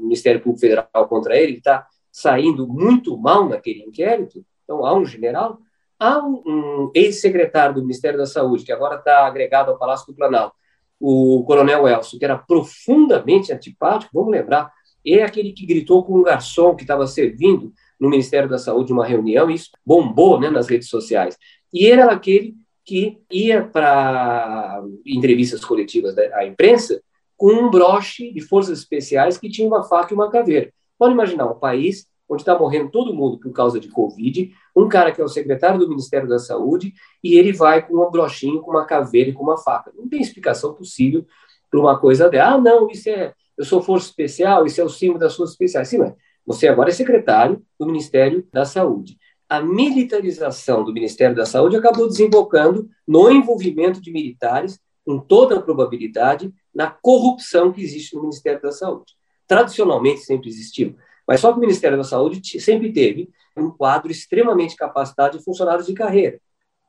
Ministério 0.00 0.40
Público 0.40 0.58
Federal 0.58 0.88
contra 1.08 1.36
ele, 1.36 1.58
está 1.58 1.86
saindo 2.10 2.66
muito 2.66 3.16
mal 3.16 3.48
naquele 3.48 3.84
inquérito, 3.84 4.44
então 4.64 4.84
há 4.84 4.98
um 4.98 5.04
general, 5.04 5.60
há 5.96 6.18
um, 6.18 6.42
um 6.44 6.90
ex-secretário 6.92 7.76
do 7.76 7.82
Ministério 7.82 8.18
da 8.18 8.26
Saúde, 8.26 8.64
que 8.64 8.72
agora 8.72 8.96
está 8.96 9.28
agregado 9.28 9.70
ao 9.70 9.78
Palácio 9.78 10.08
do 10.08 10.16
Planalto, 10.16 10.56
o 10.98 11.44
coronel 11.44 11.86
Elcio, 11.86 12.18
que 12.18 12.24
era 12.24 12.36
profundamente 12.36 13.52
antipático, 13.52 14.10
vamos 14.12 14.32
lembrar, 14.32 14.72
é 15.06 15.22
aquele 15.22 15.52
que 15.52 15.64
gritou 15.64 16.02
com 16.02 16.18
um 16.18 16.22
garçom 16.24 16.74
que 16.74 16.82
estava 16.82 17.06
servindo 17.06 17.72
no 18.00 18.10
Ministério 18.10 18.48
da 18.48 18.58
Saúde 18.58 18.92
uma 18.92 19.06
reunião, 19.06 19.48
e 19.48 19.54
isso 19.54 19.70
bombou 19.86 20.40
né, 20.40 20.50
nas 20.50 20.66
redes 20.66 20.88
sociais. 20.88 21.38
E 21.72 21.86
ele 21.86 22.00
era 22.00 22.12
aquele 22.12 22.60
que 22.84 23.18
ia 23.30 23.64
para 23.64 24.82
entrevistas 25.06 25.64
coletivas 25.64 26.14
da 26.14 26.46
imprensa 26.46 27.00
com 27.36 27.52
um 27.52 27.70
broche 27.70 28.32
de 28.32 28.40
forças 28.40 28.78
especiais 28.78 29.38
que 29.38 29.48
tinha 29.48 29.66
uma 29.66 29.82
faca 29.82 30.12
e 30.12 30.14
uma 30.14 30.30
caveira. 30.30 30.72
Pode 30.98 31.14
imaginar 31.14 31.46
um 31.46 31.58
país 31.58 32.06
onde 32.28 32.42
está 32.42 32.58
morrendo 32.58 32.90
todo 32.90 33.14
mundo 33.14 33.38
por 33.38 33.52
causa 33.52 33.78
de 33.78 33.88
Covid, 33.88 34.52
um 34.74 34.88
cara 34.88 35.12
que 35.12 35.20
é 35.20 35.24
o 35.24 35.28
secretário 35.28 35.78
do 35.78 35.88
Ministério 35.88 36.28
da 36.28 36.38
Saúde, 36.38 36.94
e 37.22 37.34
ele 37.34 37.52
vai 37.52 37.86
com 37.86 37.94
um 37.94 38.10
brochinho, 38.10 38.60
com 38.60 38.70
uma 38.70 38.86
caveira 38.86 39.30
e 39.30 39.32
com 39.32 39.42
uma 39.42 39.58
faca. 39.58 39.92
Não 39.94 40.08
tem 40.08 40.20
explicação 40.20 40.72
possível 40.72 41.26
para 41.70 41.80
uma 41.80 41.98
coisa 41.98 42.28
dela. 42.30 42.54
Ah, 42.54 42.58
não, 42.58 42.88
isso 42.90 43.08
é. 43.10 43.34
Eu 43.56 43.64
sou 43.64 43.82
força 43.82 44.08
especial, 44.08 44.64
isso 44.64 44.80
é 44.80 44.84
o 44.84 44.88
símbolo 44.88 45.18
das 45.18 45.36
forças 45.36 45.54
especiais. 45.54 45.88
Sim, 45.88 45.98
mas 45.98 46.14
você 46.44 46.68
agora 46.68 46.88
é 46.88 46.92
secretário 46.92 47.62
do 47.78 47.86
Ministério 47.86 48.46
da 48.52 48.64
Saúde. 48.64 49.18
A 49.52 49.60
militarização 49.60 50.82
do 50.82 50.92
Ministério 50.92 51.36
da 51.36 51.44
Saúde 51.44 51.76
acabou 51.76 52.08
desembocando 52.08 52.88
no 53.06 53.30
envolvimento 53.30 54.00
de 54.00 54.10
militares, 54.10 54.80
com 55.04 55.18
toda 55.18 55.56
a 55.56 55.62
probabilidade, 55.62 56.52
na 56.74 56.90
corrupção 56.90 57.70
que 57.70 57.82
existe 57.82 58.14
no 58.14 58.22
Ministério 58.22 58.62
da 58.62 58.72
Saúde 58.72 59.14
tradicionalmente 59.52 60.20
sempre 60.20 60.48
existiu. 60.48 60.96
Mas 61.28 61.40
só 61.40 61.52
que 61.52 61.58
o 61.58 61.60
Ministério 61.60 61.98
da 61.98 62.04
Saúde 62.04 62.40
sempre 62.58 62.90
teve 62.90 63.28
um 63.54 63.70
quadro 63.70 64.10
extremamente 64.10 64.74
capacitado 64.74 65.36
de 65.36 65.44
funcionários 65.44 65.86
de 65.86 65.92
carreira. 65.92 66.40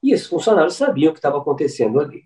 E 0.02 0.14
esses 0.14 0.28
funcionários 0.28 0.76
sabiam 0.76 1.10
o 1.10 1.14
que 1.14 1.20
estava 1.20 1.38
acontecendo 1.38 2.00
ali. 2.00 2.24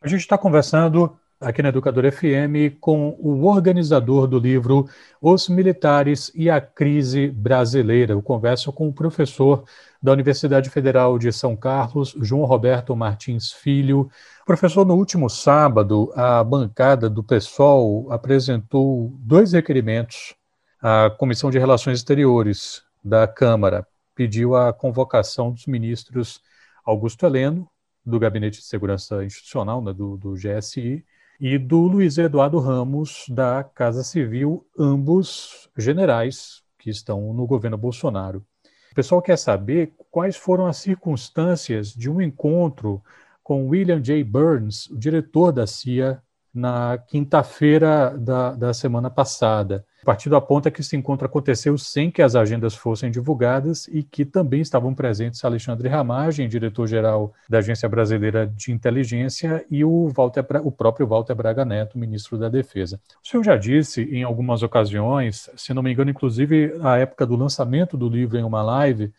A 0.00 0.06
gente 0.06 0.20
está 0.20 0.36
conversando 0.36 1.16
aqui 1.40 1.62
na 1.62 1.70
Educador 1.70 2.04
FM 2.12 2.76
com 2.78 3.16
o 3.18 3.46
organizador 3.46 4.26
do 4.26 4.38
livro 4.38 4.86
Os 5.22 5.48
Militares 5.48 6.30
e 6.34 6.50
a 6.50 6.60
Crise 6.60 7.28
Brasileira. 7.28 8.12
Eu 8.12 8.20
converso 8.20 8.70
com 8.70 8.88
o 8.88 8.92
professor 8.92 9.64
da 10.02 10.12
Universidade 10.12 10.68
Federal 10.68 11.18
de 11.18 11.32
São 11.32 11.56
Carlos, 11.56 12.14
João 12.20 12.44
Roberto 12.44 12.94
Martins 12.94 13.52
Filho. 13.52 14.10
Professor, 14.44 14.84
no 14.84 14.94
último 14.94 15.30
sábado, 15.30 16.12
a 16.14 16.44
bancada 16.44 17.08
do 17.08 17.22
PSOL 17.22 18.12
apresentou 18.12 19.10
dois 19.20 19.52
requerimentos 19.52 20.34
à 20.82 21.08
Comissão 21.08 21.50
de 21.50 21.58
Relações 21.58 21.98
Exteriores 22.00 22.82
da 23.02 23.26
Câmara. 23.26 23.86
Pediu 24.14 24.54
a 24.54 24.74
convocação 24.74 25.50
dos 25.50 25.64
ministros 25.64 26.42
Augusto 26.84 27.24
Heleno, 27.24 27.66
do 28.04 28.18
Gabinete 28.18 28.58
de 28.58 28.66
Segurança 28.66 29.24
Institucional, 29.24 29.82
né, 29.82 29.94
do, 29.94 30.18
do 30.18 30.34
GSI, 30.34 31.02
e 31.40 31.56
do 31.56 31.78
Luiz 31.78 32.18
Eduardo 32.18 32.58
Ramos, 32.58 33.24
da 33.30 33.64
Casa 33.64 34.04
Civil, 34.04 34.66
ambos 34.78 35.70
generais 35.74 36.62
que 36.78 36.90
estão 36.90 37.32
no 37.32 37.46
governo 37.46 37.78
Bolsonaro. 37.78 38.44
O 38.92 38.94
pessoal 38.94 39.22
quer 39.22 39.38
saber 39.38 39.94
quais 40.10 40.36
foram 40.36 40.66
as 40.66 40.76
circunstâncias 40.76 41.94
de 41.94 42.10
um 42.10 42.20
encontro 42.20 43.02
com 43.42 43.68
William 43.68 44.02
J. 44.02 44.22
Burns, 44.22 44.86
o 44.90 44.98
diretor 44.98 45.50
da 45.50 45.66
CIA, 45.66 46.22
na 46.52 46.98
quinta-feira 46.98 48.18
da, 48.18 48.52
da 48.52 48.74
semana 48.74 49.08
passada. 49.08 49.86
O 50.02 50.06
partido 50.06 50.34
aponta 50.34 50.70
que 50.70 50.80
esse 50.80 50.96
encontro 50.96 51.26
aconteceu 51.26 51.76
sem 51.76 52.10
que 52.10 52.22
as 52.22 52.34
agendas 52.34 52.74
fossem 52.74 53.10
divulgadas 53.10 53.86
e 53.88 54.02
que 54.02 54.24
também 54.24 54.62
estavam 54.62 54.94
presentes 54.94 55.44
Alexandre 55.44 55.88
Ramagem, 55.88 56.48
diretor-geral 56.48 57.34
da 57.46 57.58
Agência 57.58 57.86
Brasileira 57.86 58.46
de 58.46 58.72
Inteligência, 58.72 59.62
e 59.70 59.84
o, 59.84 60.08
Walter, 60.08 60.46
o 60.64 60.72
próprio 60.72 61.06
Walter 61.06 61.34
Braga 61.34 61.66
Neto, 61.66 61.98
ministro 61.98 62.38
da 62.38 62.48
Defesa. 62.48 62.98
O 63.22 63.28
senhor 63.28 63.44
já 63.44 63.56
disse 63.58 64.02
em 64.04 64.22
algumas 64.22 64.62
ocasiões, 64.62 65.50
se 65.54 65.74
não 65.74 65.82
me 65.82 65.92
engano, 65.92 66.10
inclusive 66.10 66.74
à 66.82 66.96
época 66.96 67.26
do 67.26 67.36
lançamento 67.36 67.94
do 67.94 68.08
livro 68.08 68.38
em 68.38 68.42
uma 68.42 68.62
live, 68.62 69.12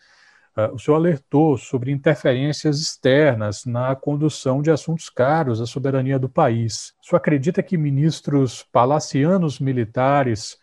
uh, 0.57 0.73
o 0.73 0.79
senhor 0.79 0.97
alertou 0.97 1.59
sobre 1.59 1.91
interferências 1.91 2.79
externas 2.81 3.65
na 3.65 3.95
condução 3.95 4.63
de 4.63 4.71
assuntos 4.71 5.11
caros 5.11 5.61
à 5.61 5.67
soberania 5.67 6.17
do 6.17 6.27
país. 6.27 6.95
O 7.03 7.05
senhor 7.05 7.17
acredita 7.17 7.61
que 7.61 7.77
ministros 7.77 8.63
palacianos 8.71 9.59
militares 9.59 10.59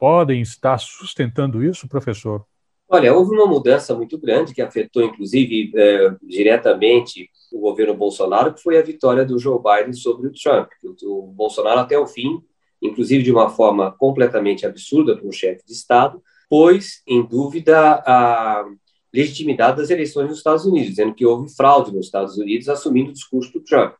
podem 0.00 0.40
estar 0.40 0.78
sustentando 0.78 1.62
isso, 1.62 1.86
professor? 1.86 2.44
Olha, 2.88 3.14
houve 3.14 3.32
uma 3.36 3.46
mudança 3.46 3.94
muito 3.94 4.18
grande 4.18 4.54
que 4.54 4.62
afetou, 4.62 5.04
inclusive, 5.04 5.70
eh, 5.76 6.16
diretamente 6.22 7.30
o 7.52 7.60
governo 7.60 7.94
Bolsonaro, 7.94 8.54
que 8.54 8.62
foi 8.62 8.78
a 8.78 8.82
vitória 8.82 9.24
do 9.24 9.38
Joe 9.38 9.60
Biden 9.62 9.92
sobre 9.92 10.26
o 10.26 10.32
Trump. 10.32 10.68
O, 11.04 11.20
o 11.20 11.26
Bolsonaro, 11.28 11.80
até 11.80 11.96
o 11.98 12.06
fim, 12.06 12.42
inclusive 12.82 13.22
de 13.22 13.30
uma 13.30 13.50
forma 13.50 13.92
completamente 13.92 14.66
absurda 14.66 15.16
para 15.16 15.28
um 15.28 15.30
chefe 15.30 15.64
de 15.66 15.72
Estado, 15.72 16.20
pôs 16.48 17.02
em 17.06 17.24
dúvida 17.24 18.02
a 18.04 18.64
legitimidade 19.12 19.76
das 19.76 19.90
eleições 19.90 20.28
nos 20.28 20.38
Estados 20.38 20.64
Unidos, 20.64 20.88
dizendo 20.88 21.14
que 21.14 21.26
houve 21.26 21.54
fraude 21.54 21.92
nos 21.92 22.06
Estados 22.06 22.38
Unidos, 22.38 22.68
assumindo 22.68 23.10
o 23.10 23.12
discurso 23.12 23.52
do 23.52 23.60
Trump. 23.60 23.94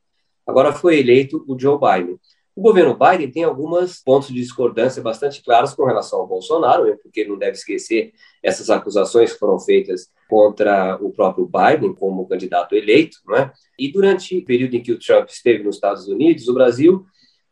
Agora 0.47 0.73
foi 0.73 0.99
eleito 0.99 1.45
o 1.47 1.59
Joe 1.59 1.79
Biden. 1.79 2.19
O 2.61 2.63
governo 2.63 2.95
Biden 2.95 3.31
tem 3.31 3.43
alguns 3.43 4.03
pontos 4.03 4.29
de 4.29 4.35
discordância 4.35 5.03
bastante 5.03 5.43
claros 5.43 5.73
com 5.73 5.87
relação 5.87 6.21
ao 6.21 6.27
Bolsonaro, 6.27 6.85
né, 6.85 6.95
porque 7.03 7.25
não 7.25 7.39
deve 7.39 7.53
esquecer 7.53 8.13
essas 8.43 8.69
acusações 8.69 9.33
que 9.33 9.39
foram 9.39 9.59
feitas 9.59 10.11
contra 10.29 10.99
o 11.01 11.11
próprio 11.11 11.49
Biden 11.51 11.95
como 11.95 12.29
candidato 12.29 12.75
eleito. 12.75 13.17
Não 13.27 13.35
é? 13.35 13.51
E 13.79 13.91
durante 13.91 14.37
o 14.37 14.45
período 14.45 14.75
em 14.75 14.83
que 14.83 14.93
o 14.93 14.99
Trump 14.99 15.31
esteve 15.31 15.65
nos 15.65 15.77
Estados 15.77 16.07
Unidos, 16.07 16.49
o 16.49 16.53
Brasil 16.53 17.07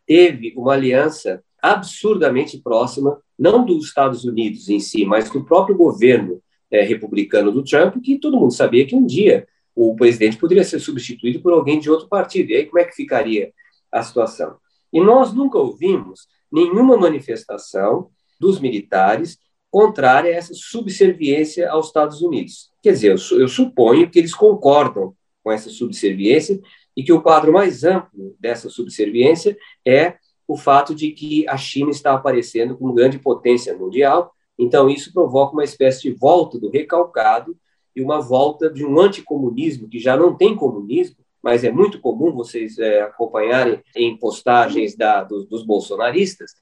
teve 0.06 0.52
uma 0.54 0.74
aliança 0.74 1.42
absurdamente 1.62 2.58
próxima, 2.58 3.18
não 3.38 3.64
dos 3.64 3.86
Estados 3.86 4.26
Unidos 4.26 4.68
em 4.68 4.78
si, 4.78 5.06
mas 5.06 5.30
do 5.30 5.42
próprio 5.42 5.74
governo 5.74 6.42
é, 6.70 6.82
republicano 6.82 7.50
do 7.50 7.64
Trump, 7.64 7.96
que 8.04 8.18
todo 8.18 8.38
mundo 8.38 8.52
sabia 8.52 8.86
que 8.86 8.94
um 8.94 9.06
dia 9.06 9.48
o 9.74 9.96
presidente 9.96 10.36
poderia 10.36 10.64
ser 10.64 10.80
substituído 10.80 11.40
por 11.40 11.54
alguém 11.54 11.80
de 11.80 11.90
outro 11.90 12.08
partido. 12.08 12.50
E 12.50 12.56
aí 12.56 12.66
como 12.66 12.78
é 12.78 12.84
que 12.84 12.94
ficaria 12.94 13.54
a 13.90 14.02
situação? 14.02 14.58
E 14.92 15.00
nós 15.00 15.32
nunca 15.32 15.58
ouvimos 15.58 16.26
nenhuma 16.50 16.96
manifestação 16.96 18.10
dos 18.40 18.60
militares 18.60 19.38
contrária 19.70 20.30
a 20.30 20.34
essa 20.34 20.54
subserviência 20.54 21.70
aos 21.70 21.86
Estados 21.86 22.22
Unidos. 22.22 22.70
Quer 22.82 22.92
dizer, 22.92 23.08
eu, 23.08 23.38
eu 23.38 23.48
suponho 23.48 24.10
que 24.10 24.18
eles 24.18 24.34
concordam 24.34 25.14
com 25.42 25.52
essa 25.52 25.68
subserviência 25.68 26.60
e 26.96 27.02
que 27.02 27.12
o 27.12 27.22
quadro 27.22 27.52
mais 27.52 27.84
amplo 27.84 28.34
dessa 28.40 28.68
subserviência 28.68 29.56
é 29.86 30.16
o 30.46 30.56
fato 30.56 30.94
de 30.94 31.10
que 31.10 31.46
a 31.46 31.56
China 31.58 31.90
está 31.90 32.14
aparecendo 32.14 32.76
como 32.76 32.94
grande 32.94 33.18
potência 33.18 33.76
mundial, 33.76 34.32
então 34.58 34.88
isso 34.88 35.12
provoca 35.12 35.52
uma 35.52 35.64
espécie 35.64 36.02
de 36.02 36.10
volta 36.12 36.58
do 36.58 36.70
recalcado 36.70 37.56
e 37.94 38.00
uma 38.00 38.20
volta 38.20 38.70
de 38.70 38.84
um 38.84 38.98
anticomunismo 38.98 39.88
que 39.88 39.98
já 39.98 40.16
não 40.16 40.34
tem 40.34 40.56
comunismo, 40.56 41.17
mas 41.42 41.64
é 41.64 41.70
muito 41.70 42.00
comum 42.00 42.32
vocês 42.32 42.78
é, 42.78 43.02
acompanharem 43.02 43.82
em 43.94 44.16
postagens 44.16 44.96
da, 44.96 45.22
dos, 45.22 45.46
dos 45.46 45.64
bolsonaristas, 45.64 46.52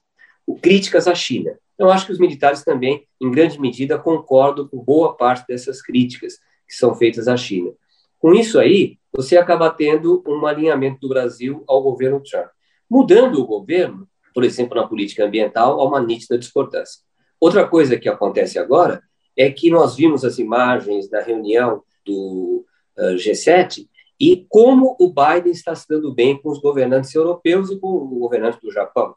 críticas 0.61 1.07
à 1.07 1.15
China. 1.15 1.57
Eu 1.77 1.89
acho 1.89 2.05
que 2.05 2.11
os 2.11 2.19
militares 2.19 2.63
também, 2.63 3.05
em 3.21 3.31
grande 3.31 3.59
medida, 3.59 3.99
concordam 3.99 4.67
com 4.67 4.77
boa 4.77 5.15
parte 5.15 5.47
dessas 5.47 5.81
críticas 5.81 6.39
que 6.67 6.73
são 6.73 6.95
feitas 6.95 7.27
à 7.27 7.37
China. 7.37 7.71
Com 8.19 8.33
isso 8.33 8.59
aí, 8.59 8.97
você 9.11 9.37
acaba 9.37 9.69
tendo 9.69 10.23
um 10.27 10.45
alinhamento 10.45 10.99
do 11.01 11.09
Brasil 11.09 11.63
ao 11.67 11.81
governo 11.81 12.21
Trump. 12.21 12.47
Mudando 12.89 13.41
o 13.41 13.45
governo, 13.45 14.07
por 14.33 14.43
exemplo, 14.43 14.75
na 14.75 14.87
política 14.87 15.25
ambiental, 15.25 15.79
há 15.79 15.83
uma 15.83 16.01
nítida 16.01 16.37
discordância. 16.37 17.01
Outra 17.39 17.67
coisa 17.67 17.97
que 17.97 18.09
acontece 18.09 18.57
agora 18.57 19.01
é 19.35 19.51
que 19.51 19.69
nós 19.69 19.95
vimos 19.95 20.25
as 20.25 20.39
imagens 20.39 21.07
da 21.09 21.21
reunião 21.21 21.83
do 22.05 22.65
uh, 22.97 23.15
G7 23.15 23.87
e 24.19 24.45
como 24.49 24.95
o 24.99 25.13
Biden 25.13 25.51
está 25.51 25.75
se 25.75 25.87
dando 25.87 26.13
bem 26.13 26.41
com 26.41 26.49
os 26.49 26.59
governantes 26.59 27.13
europeus 27.13 27.69
e 27.69 27.79
com 27.79 27.87
o 27.87 28.19
governante 28.19 28.59
do 28.61 28.71
Japão. 28.71 29.15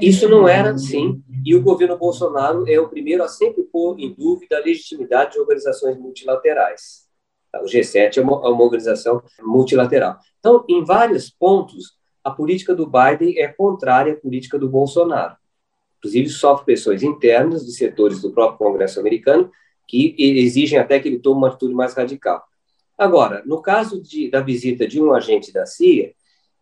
Isso 0.00 0.28
não 0.28 0.48
era 0.48 0.70
assim, 0.70 1.22
e 1.44 1.54
o 1.54 1.62
governo 1.62 1.98
Bolsonaro 1.98 2.64
é 2.66 2.80
o 2.80 2.88
primeiro 2.88 3.22
a 3.22 3.28
sempre 3.28 3.62
pôr 3.64 3.98
em 3.98 4.14
dúvida 4.14 4.56
a 4.56 4.60
legitimidade 4.60 5.32
de 5.32 5.40
organizações 5.40 5.98
multilaterais. 5.98 7.06
O 7.56 7.66
G7 7.66 8.16
é 8.16 8.20
uma, 8.22 8.32
é 8.46 8.48
uma 8.48 8.64
organização 8.64 9.22
multilateral. 9.42 10.16
Então, 10.38 10.64
em 10.66 10.82
vários 10.82 11.28
pontos, 11.28 11.98
a 12.24 12.30
política 12.30 12.74
do 12.74 12.86
Biden 12.86 13.38
é 13.38 13.48
contrária 13.48 14.14
à 14.14 14.16
política 14.16 14.58
do 14.58 14.70
Bolsonaro. 14.70 15.36
Inclusive, 15.98 16.30
sofre 16.30 16.64
pressões 16.64 17.02
internas 17.02 17.66
de 17.66 17.72
setores 17.72 18.22
do 18.22 18.32
próprio 18.32 18.58
Congresso 18.58 18.98
americano 18.98 19.50
que 19.86 20.14
exigem 20.18 20.78
até 20.78 20.98
que 20.98 21.08
ele 21.08 21.18
tome 21.18 21.36
uma 21.36 21.48
atitude 21.48 21.74
mais 21.74 21.92
radical. 21.92 22.42
Agora, 23.02 23.42
no 23.44 23.60
caso 23.60 24.00
de, 24.00 24.30
da 24.30 24.40
visita 24.40 24.86
de 24.86 25.02
um 25.02 25.12
agente 25.12 25.52
da 25.52 25.66
CIA, 25.66 26.12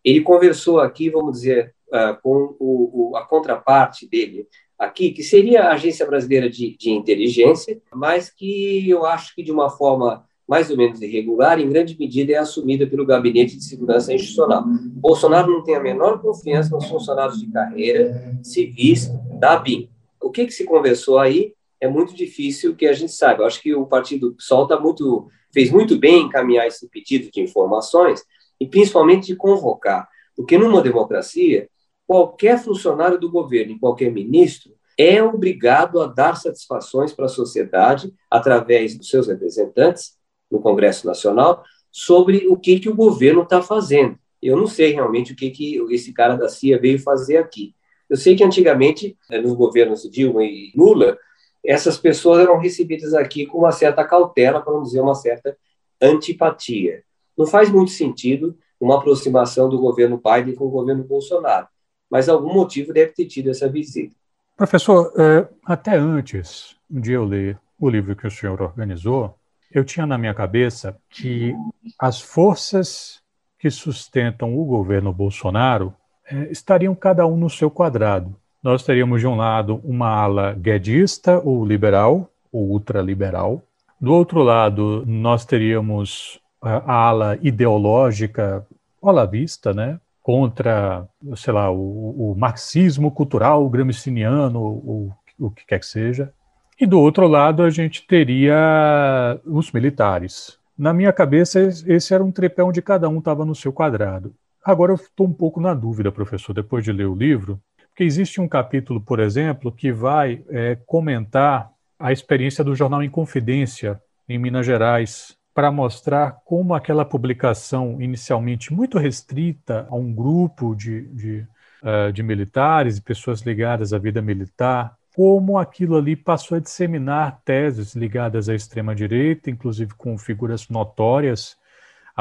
ele 0.03 0.21
conversou 0.21 0.79
aqui, 0.79 1.07
vamos 1.07 1.33
dizer, 1.33 1.75
uh, 1.89 2.19
com 2.19 2.55
o, 2.59 3.11
o, 3.11 3.15
a 3.15 3.23
contraparte 3.23 4.09
dele 4.09 4.47
aqui, 4.75 5.11
que 5.11 5.21
seria 5.21 5.65
a 5.65 5.73
Agência 5.73 6.03
Brasileira 6.03 6.49
de, 6.49 6.75
de 6.75 6.89
Inteligência, 6.89 7.79
mas 7.93 8.31
que 8.31 8.89
eu 8.89 9.05
acho 9.05 9.35
que 9.35 9.43
de 9.43 9.51
uma 9.51 9.69
forma 9.69 10.25
mais 10.47 10.71
ou 10.71 10.77
menos 10.77 10.99
irregular, 10.99 11.59
em 11.59 11.69
grande 11.69 11.95
medida 11.95 12.33
é 12.33 12.37
assumida 12.37 12.87
pelo 12.87 13.05
Gabinete 13.05 13.55
de 13.55 13.63
Segurança 13.63 14.11
Institucional. 14.11 14.63
Bolsonaro 14.65 15.51
não 15.51 15.63
tem 15.63 15.75
a 15.75 15.79
menor 15.79 16.19
confiança 16.19 16.71
nos 16.71 16.87
funcionários 16.87 17.39
de 17.39 17.51
carreira 17.51 18.35
civis 18.41 19.11
da 19.39 19.57
BIM. 19.57 19.91
O 20.19 20.31
que, 20.31 20.47
que 20.47 20.51
se 20.51 20.65
conversou 20.65 21.19
aí 21.19 21.53
é 21.81 21.87
muito 21.87 22.15
difícil 22.15 22.75
que 22.75 22.85
a 22.85 22.93
gente 22.93 23.11
saiba. 23.11 23.41
Eu 23.41 23.47
acho 23.47 23.59
que 23.59 23.73
o 23.73 23.87
Partido 23.87 24.35
PSOL 24.35 24.63
está 24.63 24.79
muito 24.79 25.27
fez 25.51 25.69
muito 25.69 25.97
bem 25.97 26.21
encaminhar 26.21 26.65
esse 26.65 26.87
pedido 26.87 27.29
de 27.29 27.41
informações 27.41 28.23
e 28.59 28.65
principalmente 28.65 29.27
de 29.27 29.35
convocar, 29.35 30.07
porque 30.33 30.57
numa 30.57 30.81
democracia, 30.81 31.67
qualquer 32.07 32.57
funcionário 32.63 33.19
do 33.19 33.29
governo 33.29 33.77
qualquer 33.77 34.11
ministro 34.11 34.71
é 34.97 35.21
obrigado 35.21 35.99
a 35.99 36.05
dar 36.05 36.35
satisfações 36.35 37.11
para 37.11 37.25
a 37.25 37.29
sociedade 37.29 38.13
através 38.29 38.97
dos 38.97 39.09
seus 39.09 39.27
representantes 39.27 40.15
no 40.49 40.61
Congresso 40.61 41.07
Nacional 41.07 41.63
sobre 41.91 42.47
o 42.47 42.55
que, 42.55 42.79
que 42.79 42.89
o 42.89 42.95
governo 42.95 43.41
está 43.41 43.61
fazendo. 43.61 44.17
Eu 44.41 44.55
não 44.55 44.67
sei 44.67 44.93
realmente 44.93 45.33
o 45.33 45.35
que, 45.35 45.49
que 45.49 45.77
esse 45.89 46.13
cara 46.13 46.35
da 46.35 46.47
CIA 46.47 46.79
veio 46.79 46.99
fazer 46.99 47.37
aqui. 47.37 47.75
Eu 48.09 48.17
sei 48.17 48.35
que 48.35 48.43
antigamente, 48.43 49.17
eh, 49.29 49.41
nos 49.41 49.53
governos 49.53 50.03
Dilma 50.09 50.43
e 50.43 50.71
Lula, 50.75 51.17
essas 51.63 51.97
pessoas 51.97 52.39
eram 52.39 52.57
recebidas 52.57 53.13
aqui 53.13 53.45
com 53.45 53.59
uma 53.59 53.71
certa 53.71 54.03
cautela, 54.03 54.61
para 54.61 54.73
não 54.73 54.83
dizer 54.83 55.01
uma 55.01 55.15
certa 55.15 55.55
antipatia. 56.01 57.03
Não 57.37 57.45
faz 57.45 57.69
muito 57.69 57.91
sentido 57.91 58.57
uma 58.79 58.97
aproximação 58.97 59.69
do 59.69 59.79
governo 59.79 60.19
Biden 60.23 60.55
com 60.55 60.65
o 60.65 60.71
governo 60.71 61.03
Bolsonaro, 61.03 61.67
mas 62.09 62.27
algum 62.27 62.53
motivo 62.53 62.91
deve 62.91 63.11
ter 63.13 63.25
tido 63.25 63.51
essa 63.51 63.69
visita. 63.69 64.15
Professor, 64.57 65.13
é, 65.17 65.47
até 65.65 65.95
antes 65.95 66.75
de 66.89 67.13
eu 67.13 67.23
ler 67.23 67.59
o 67.79 67.89
livro 67.89 68.15
que 68.15 68.27
o 68.27 68.31
senhor 68.31 68.61
organizou, 68.61 69.35
eu 69.71 69.85
tinha 69.85 70.05
na 70.05 70.17
minha 70.17 70.33
cabeça 70.33 70.97
que 71.09 71.55
as 71.97 72.19
forças 72.19 73.21
que 73.57 73.69
sustentam 73.69 74.57
o 74.57 74.65
governo 74.65 75.13
Bolsonaro 75.13 75.93
é, 76.25 76.51
estariam 76.51 76.93
cada 76.95 77.25
um 77.25 77.37
no 77.37 77.49
seu 77.49 77.69
quadrado 77.69 78.35
nós 78.63 78.83
teríamos 78.83 79.21
de 79.21 79.27
um 79.27 79.35
lado 79.35 79.81
uma 79.83 80.09
ala 80.09 80.53
guedista 80.53 81.39
ou 81.39 81.65
liberal, 81.65 82.29
ou 82.51 82.71
ultraliberal. 82.71 83.61
Do 83.99 84.13
outro 84.13 84.43
lado, 84.43 85.03
nós 85.05 85.45
teríamos 85.45 86.39
a 86.61 86.93
ala 86.93 87.37
ideológica 87.41 88.65
olavista, 89.01 89.73
né? 89.73 89.99
contra, 90.21 91.07
sei 91.35 91.53
lá, 91.53 91.71
o, 91.71 92.31
o 92.31 92.35
marxismo 92.37 93.11
cultural 93.11 93.67
gramsciano, 93.69 94.61
ou 94.61 95.11
o 95.39 95.49
que 95.49 95.65
quer 95.65 95.79
que 95.79 95.85
seja. 95.85 96.31
E 96.79 96.85
do 96.85 96.99
outro 96.99 97.27
lado, 97.27 97.63
a 97.63 97.69
gente 97.69 98.05
teria 98.07 99.39
os 99.45 99.71
militares. 99.71 100.57
Na 100.77 100.93
minha 100.93 101.11
cabeça, 101.11 101.59
esse 101.59 102.13
era 102.13 102.23
um 102.23 102.31
tripé 102.31 102.63
onde 102.63 102.81
cada 102.81 103.09
um 103.09 103.19
estava 103.19 103.45
no 103.45 103.55
seu 103.55 103.73
quadrado. 103.73 104.33
Agora 104.63 104.91
eu 104.91 104.95
estou 104.95 105.27
um 105.27 105.33
pouco 105.33 105.59
na 105.59 105.73
dúvida, 105.73 106.11
professor, 106.11 106.53
depois 106.53 106.83
de 106.83 106.91
ler 106.91 107.07
o 107.07 107.15
livro, 107.15 107.59
porque 107.91 108.03
existe 108.03 108.39
um 108.39 108.47
capítulo, 108.47 109.01
por 109.01 109.19
exemplo, 109.19 109.71
que 109.71 109.91
vai 109.91 110.43
é, 110.49 110.77
comentar 110.85 111.69
a 111.99 112.11
experiência 112.11 112.63
do 112.63 112.73
jornal 112.73 113.03
Inconfidência, 113.03 114.01
em 114.27 114.39
Minas 114.39 114.65
Gerais, 114.65 115.37
para 115.53 115.71
mostrar 115.71 116.37
como 116.45 116.73
aquela 116.73 117.03
publicação, 117.03 118.01
inicialmente 118.01 118.73
muito 118.73 118.97
restrita 118.97 119.85
a 119.89 119.95
um 119.95 120.13
grupo 120.13 120.73
de, 120.73 121.01
de, 121.09 121.47
uh, 121.83 122.11
de 122.13 122.23
militares 122.23 122.97
e 122.97 123.01
pessoas 123.01 123.41
ligadas 123.41 123.91
à 123.91 123.97
vida 123.97 124.21
militar, 124.21 124.95
como 125.13 125.57
aquilo 125.57 125.97
ali 125.97 126.15
passou 126.15 126.55
a 126.57 126.61
disseminar 126.61 127.41
teses 127.43 127.93
ligadas 127.93 128.47
à 128.47 128.55
extrema-direita, 128.55 129.49
inclusive 129.49 129.93
com 129.95 130.17
figuras 130.17 130.69
notórias 130.69 131.57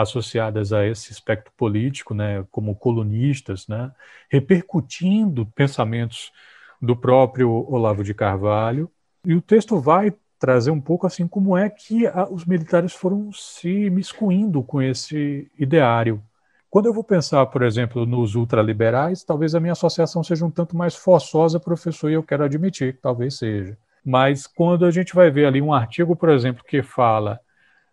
associadas 0.01 0.73
a 0.73 0.87
esse 0.87 1.13
espectro 1.13 1.53
político, 1.57 2.15
né, 2.15 2.45
como 2.51 2.75
colunistas, 2.75 3.67
né, 3.69 3.91
repercutindo 4.29 5.47
pensamentos 5.47 6.33
do 6.81 6.97
próprio 6.97 7.51
Olavo 7.71 8.03
de 8.03 8.15
Carvalho. 8.15 8.91
E 9.25 9.35
o 9.35 9.41
texto 9.41 9.79
vai 9.79 10.13
trazer 10.39 10.71
um 10.71 10.81
pouco 10.81 11.07
assim 11.07 11.29
como 11.29 11.57
é 11.57 11.69
que 11.69 12.07
a, 12.07 12.29
os 12.29 12.45
militares 12.47 12.95
foram 12.95 13.31
se 13.33 13.91
miscuindo 13.91 14.63
com 14.63 14.81
esse 14.81 15.51
ideário. 15.59 16.23
Quando 16.71 16.87
eu 16.87 16.95
vou 16.95 17.05
pensar, 17.05 17.45
por 17.47 17.63
exemplo, 17.63 18.07
nos 18.07 18.35
ultraliberais, 18.35 19.25
talvez 19.25 19.55
a 19.55 19.61
minha 19.61 19.73
associação 19.73 20.23
seja 20.23 20.47
um 20.47 20.51
tanto 20.51 20.77
mais 20.77 20.95
forçosa, 20.95 21.61
professor, 21.61 22.09
e 22.11 22.15
eu 22.15 22.23
quero 22.23 22.45
admitir 22.45 22.95
que 22.95 23.03
talvez 23.03 23.37
seja. 23.37 23.77
Mas 24.05 24.47
quando 24.47 24.87
a 24.87 24.91
gente 24.91 25.15
vai 25.15 25.31
ver 25.31 25.47
ali 25.47 25.61
um 25.61 25.75
artigo, 25.75 26.17
por 26.17 26.31
exemplo, 26.31 26.65
que 26.65 26.83
fala 26.83 27.41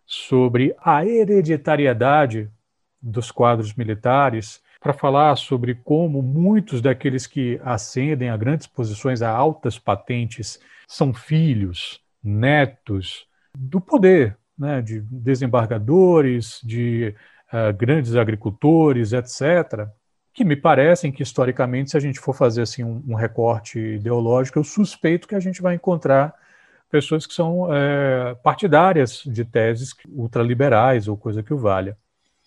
sobre 0.08 0.74
a 0.82 1.04
hereditariedade 1.04 2.50
dos 3.00 3.30
quadros 3.30 3.74
militares, 3.74 4.62
para 4.80 4.94
falar 4.94 5.36
sobre 5.36 5.74
como 5.74 6.22
muitos 6.22 6.80
daqueles 6.80 7.26
que 7.26 7.60
ascendem 7.62 8.30
a 8.30 8.36
grandes 8.36 8.66
posições, 8.66 9.20
a 9.20 9.28
altas 9.28 9.78
patentes, 9.78 10.58
são 10.86 11.12
filhos, 11.12 12.00
netos 12.24 13.26
do 13.54 13.82
poder, 13.82 14.34
né, 14.58 14.80
de 14.80 15.00
desembargadores, 15.02 16.58
de 16.64 17.14
uh, 17.52 17.76
grandes 17.76 18.16
agricultores, 18.16 19.12
etc., 19.12 19.86
que 20.32 20.44
me 20.44 20.56
parecem 20.56 21.12
que, 21.12 21.22
historicamente, 21.22 21.90
se 21.90 21.96
a 21.98 22.00
gente 22.00 22.18
for 22.18 22.32
fazer 22.32 22.62
assim, 22.62 22.82
um, 22.82 23.02
um 23.08 23.14
recorte 23.14 23.78
ideológico, 23.78 24.58
eu 24.58 24.64
suspeito 24.64 25.28
que 25.28 25.34
a 25.34 25.40
gente 25.40 25.60
vai 25.60 25.74
encontrar 25.74 26.34
pessoas 26.90 27.26
que 27.26 27.34
são 27.34 27.72
é, 27.72 28.34
partidárias 28.42 29.22
de 29.24 29.44
teses 29.44 29.94
ultraliberais 30.08 31.08
ou 31.08 31.16
coisa 31.16 31.42
que 31.42 31.52
o 31.52 31.58
valha. 31.58 31.96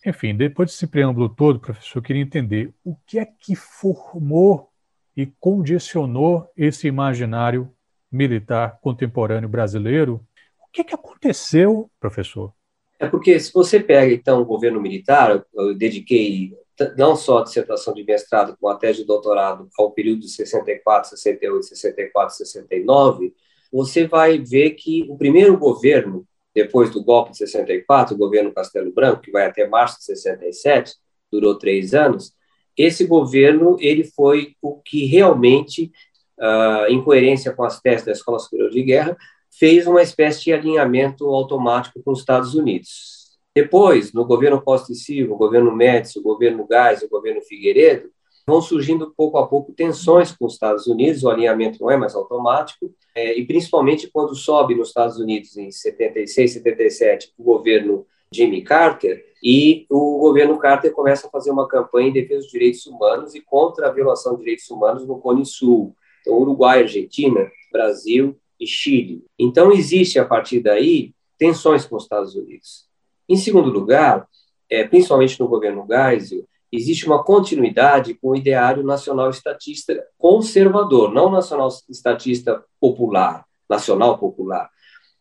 Enfim, 0.05 0.35
depois 0.35 0.71
desse 0.71 0.87
preâmbulo 0.87 1.29
todo, 1.29 1.59
professor, 1.59 1.99
eu 1.99 2.03
queria 2.03 2.21
entender 2.21 2.73
o 2.83 2.95
que 3.05 3.19
é 3.19 3.25
que 3.25 3.55
formou 3.55 4.69
e 5.15 5.27
condicionou 5.39 6.49
esse 6.57 6.87
imaginário 6.87 7.71
militar 8.11 8.79
contemporâneo 8.81 9.47
brasileiro. 9.47 10.25
O 10.67 10.71
que, 10.71 10.81
é 10.81 10.83
que 10.83 10.95
aconteceu, 10.95 11.89
professor? 11.99 12.51
É 12.99 13.07
porque 13.07 13.39
se 13.39 13.53
você 13.53 13.79
pega, 13.79 14.13
então, 14.13 14.41
o 14.41 14.45
governo 14.45 14.81
militar, 14.81 15.43
eu 15.53 15.75
dediquei 15.75 16.53
não 16.97 17.15
só 17.15 17.39
a 17.39 17.43
dissertação 17.43 17.93
de 17.93 18.03
mestrado, 18.03 18.55
como 18.57 18.71
a 18.71 18.77
tese 18.77 18.99
de 18.99 19.05
doutorado 19.05 19.69
ao 19.77 19.91
período 19.91 20.21
de 20.21 20.29
64, 20.29 21.09
68, 21.11 21.65
64, 21.65 22.35
69, 22.35 23.33
você 23.71 24.05
vai 24.05 24.37
ver 24.37 24.71
que 24.71 25.05
o 25.09 25.17
primeiro 25.17 25.57
governo, 25.57 26.25
depois 26.53 26.89
do 26.89 27.03
golpe 27.03 27.31
de 27.31 27.37
64, 27.37 28.13
o 28.13 28.17
governo 28.17 28.51
Castelo 28.51 28.91
Branco, 28.91 29.21
que 29.21 29.31
vai 29.31 29.45
até 29.45 29.67
março 29.67 29.99
de 29.99 30.05
67, 30.05 30.95
durou 31.31 31.57
três 31.57 31.93
anos, 31.93 32.33
esse 32.77 33.05
governo 33.05 33.77
ele 33.79 34.03
foi 34.03 34.55
o 34.61 34.77
que 34.77 35.05
realmente, 35.05 35.91
uh, 36.39 36.85
em 36.89 37.03
coerência 37.03 37.53
com 37.53 37.63
as 37.63 37.79
teses 37.79 38.05
da 38.05 38.11
Escola 38.11 38.39
Superior 38.39 38.69
de 38.69 38.83
Guerra, 38.83 39.17
fez 39.49 39.85
uma 39.85 40.01
espécie 40.01 40.45
de 40.45 40.53
alinhamento 40.53 41.25
automático 41.27 42.01
com 42.03 42.11
os 42.11 42.19
Estados 42.19 42.55
Unidos. 42.55 43.21
Depois, 43.53 44.13
no 44.13 44.25
governo 44.25 44.61
Costa 44.61 44.93
e 44.93 44.95
Silva, 44.95 45.33
o 45.33 45.37
governo 45.37 45.75
Médici, 45.75 46.19
o 46.19 46.23
governo 46.23 46.65
Gás, 46.65 47.03
o 47.03 47.09
governo 47.09 47.41
Figueiredo, 47.41 48.09
vão 48.51 48.61
surgindo 48.61 49.13
pouco 49.15 49.37
a 49.37 49.47
pouco 49.47 49.71
tensões 49.71 50.33
com 50.33 50.45
os 50.45 50.53
Estados 50.53 50.85
Unidos, 50.85 51.23
o 51.23 51.29
alinhamento 51.29 51.79
não 51.81 51.89
é 51.89 51.95
mais 51.95 52.13
automático, 52.13 52.93
é, 53.15 53.37
e 53.37 53.45
principalmente 53.45 54.09
quando 54.11 54.35
sobe 54.35 54.75
nos 54.75 54.89
Estados 54.89 55.17
Unidos 55.17 55.55
em 55.55 55.71
76, 55.71 56.51
77, 56.53 57.33
o 57.37 57.43
governo 57.43 58.05
Jimmy 58.33 58.61
Carter, 58.61 59.25
e 59.41 59.85
o 59.89 60.19
governo 60.19 60.57
Carter 60.59 60.91
começa 60.91 61.27
a 61.27 61.29
fazer 61.29 61.49
uma 61.49 61.67
campanha 61.67 62.09
em 62.09 62.13
defesa 62.13 62.41
dos 62.41 62.51
direitos 62.51 62.85
humanos 62.85 63.33
e 63.33 63.41
contra 63.41 63.87
a 63.87 63.91
violação 63.91 64.33
de 64.33 64.39
direitos 64.39 64.69
humanos 64.69 65.07
no 65.07 65.17
Cone 65.17 65.45
Sul. 65.45 65.95
Então, 66.21 66.37
Uruguai, 66.37 66.81
Argentina, 66.81 67.49
Brasil 67.71 68.37
e 68.59 68.67
Chile. 68.67 69.23
Então, 69.39 69.71
existe, 69.71 70.19
a 70.19 70.25
partir 70.25 70.59
daí, 70.59 71.13
tensões 71.37 71.85
com 71.85 71.95
os 71.95 72.03
Estados 72.03 72.35
Unidos. 72.35 72.85
Em 73.27 73.35
segundo 73.35 73.71
lugar, 73.71 74.27
é, 74.69 74.83
principalmente 74.83 75.39
no 75.39 75.47
governo 75.47 75.87
Geisel, 75.89 76.45
existe 76.71 77.05
uma 77.05 77.23
continuidade 77.23 78.13
com 78.13 78.29
o 78.29 78.35
ideário 78.35 78.83
nacional 78.83 79.29
estatista 79.29 80.03
conservador, 80.17 81.13
não 81.13 81.29
nacional 81.29 81.69
estatista 81.89 82.63
popular, 82.79 83.45
nacional 83.69 84.17
popular, 84.17 84.69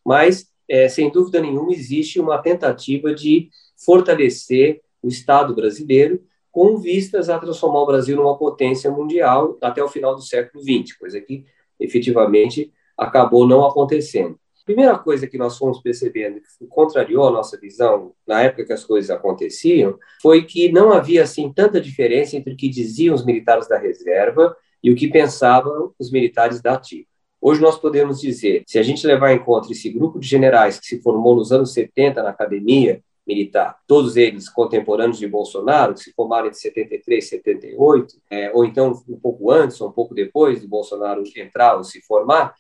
mas, 0.04 0.46
é, 0.68 0.88
sem 0.88 1.10
dúvida 1.10 1.40
nenhuma, 1.40 1.72
existe 1.72 2.20
uma 2.20 2.38
tentativa 2.38 3.14
de 3.14 3.50
fortalecer 3.84 4.80
o 5.02 5.08
Estado 5.08 5.54
brasileiro 5.54 6.22
com 6.52 6.76
vistas 6.76 7.28
a 7.28 7.38
transformar 7.38 7.80
o 7.80 7.86
Brasil 7.86 8.16
numa 8.16 8.36
potência 8.36 8.90
mundial 8.90 9.56
até 9.62 9.82
o 9.82 9.88
final 9.88 10.14
do 10.14 10.22
século 10.22 10.62
XX, 10.62 10.96
coisa 10.98 11.20
que 11.20 11.44
efetivamente 11.78 12.72
acabou 12.96 13.46
não 13.46 13.64
acontecendo 13.64 14.38
primeira 14.70 14.96
coisa 14.96 15.26
que 15.26 15.37
nós 15.37 15.59
fomos 15.59 15.80
percebendo 15.80 16.40
que 16.40 16.66
contrariou 16.68 17.26
a 17.26 17.33
nossa 17.33 17.59
visão 17.59 18.12
na 18.24 18.42
época 18.42 18.64
que 18.64 18.72
as 18.72 18.85
coisas 18.85 19.11
aconteciam 19.11 19.98
foi 20.22 20.44
que 20.44 20.70
não 20.70 20.92
havia 20.92 21.24
assim 21.24 21.52
tanta 21.52 21.80
diferença 21.80 22.37
entre 22.37 22.52
o 22.52 22.56
que 22.56 22.68
diziam 22.68 23.12
os 23.12 23.24
militares 23.24 23.66
da 23.68 23.76
reserva 23.76 24.56
e 24.80 24.92
o 24.92 24.94
que 24.94 25.09
pensavam 25.09 25.92
os 25.98 26.12
militares 26.12 26.62
da 26.62 26.74
ativa. 26.74 27.04
Hoje 27.40 27.61
nós 27.61 27.76
podemos 27.78 28.20
dizer, 28.20 28.62
se 28.64 28.78
a 28.78 28.83
gente 28.83 29.04
levar 29.04 29.33
em 29.33 29.40
conta 29.40 29.72
esse 29.72 29.90
grupo 29.90 30.20
de 30.20 30.28
generais 30.28 30.78
que 30.78 30.87
se 30.87 31.02
formou 31.02 31.35
nos 31.35 31.50
anos 31.50 31.72
70 31.72 32.22
na 32.22 32.30
academia 32.30 33.02
militar, 33.26 33.76
todos 33.88 34.16
eles 34.16 34.48
contemporâneos 34.48 35.18
de 35.18 35.26
Bolsonaro, 35.26 35.94
que 35.94 36.00
se 36.00 36.12
formaram 36.12 36.46
entre 36.46 36.61
73 36.61 37.24
e 37.24 37.28
78, 37.28 38.14
é, 38.30 38.52
ou 38.52 38.64
então 38.64 38.92
um 39.09 39.18
pouco 39.18 39.50
antes 39.50 39.80
ou 39.80 39.88
um 39.88 39.92
pouco 39.92 40.14
depois 40.14 40.61
de 40.61 40.68
Bolsonaro 40.68 41.24
entrar 41.37 41.76
ou 41.76 41.83
se 41.83 42.00
formar, 42.02 42.54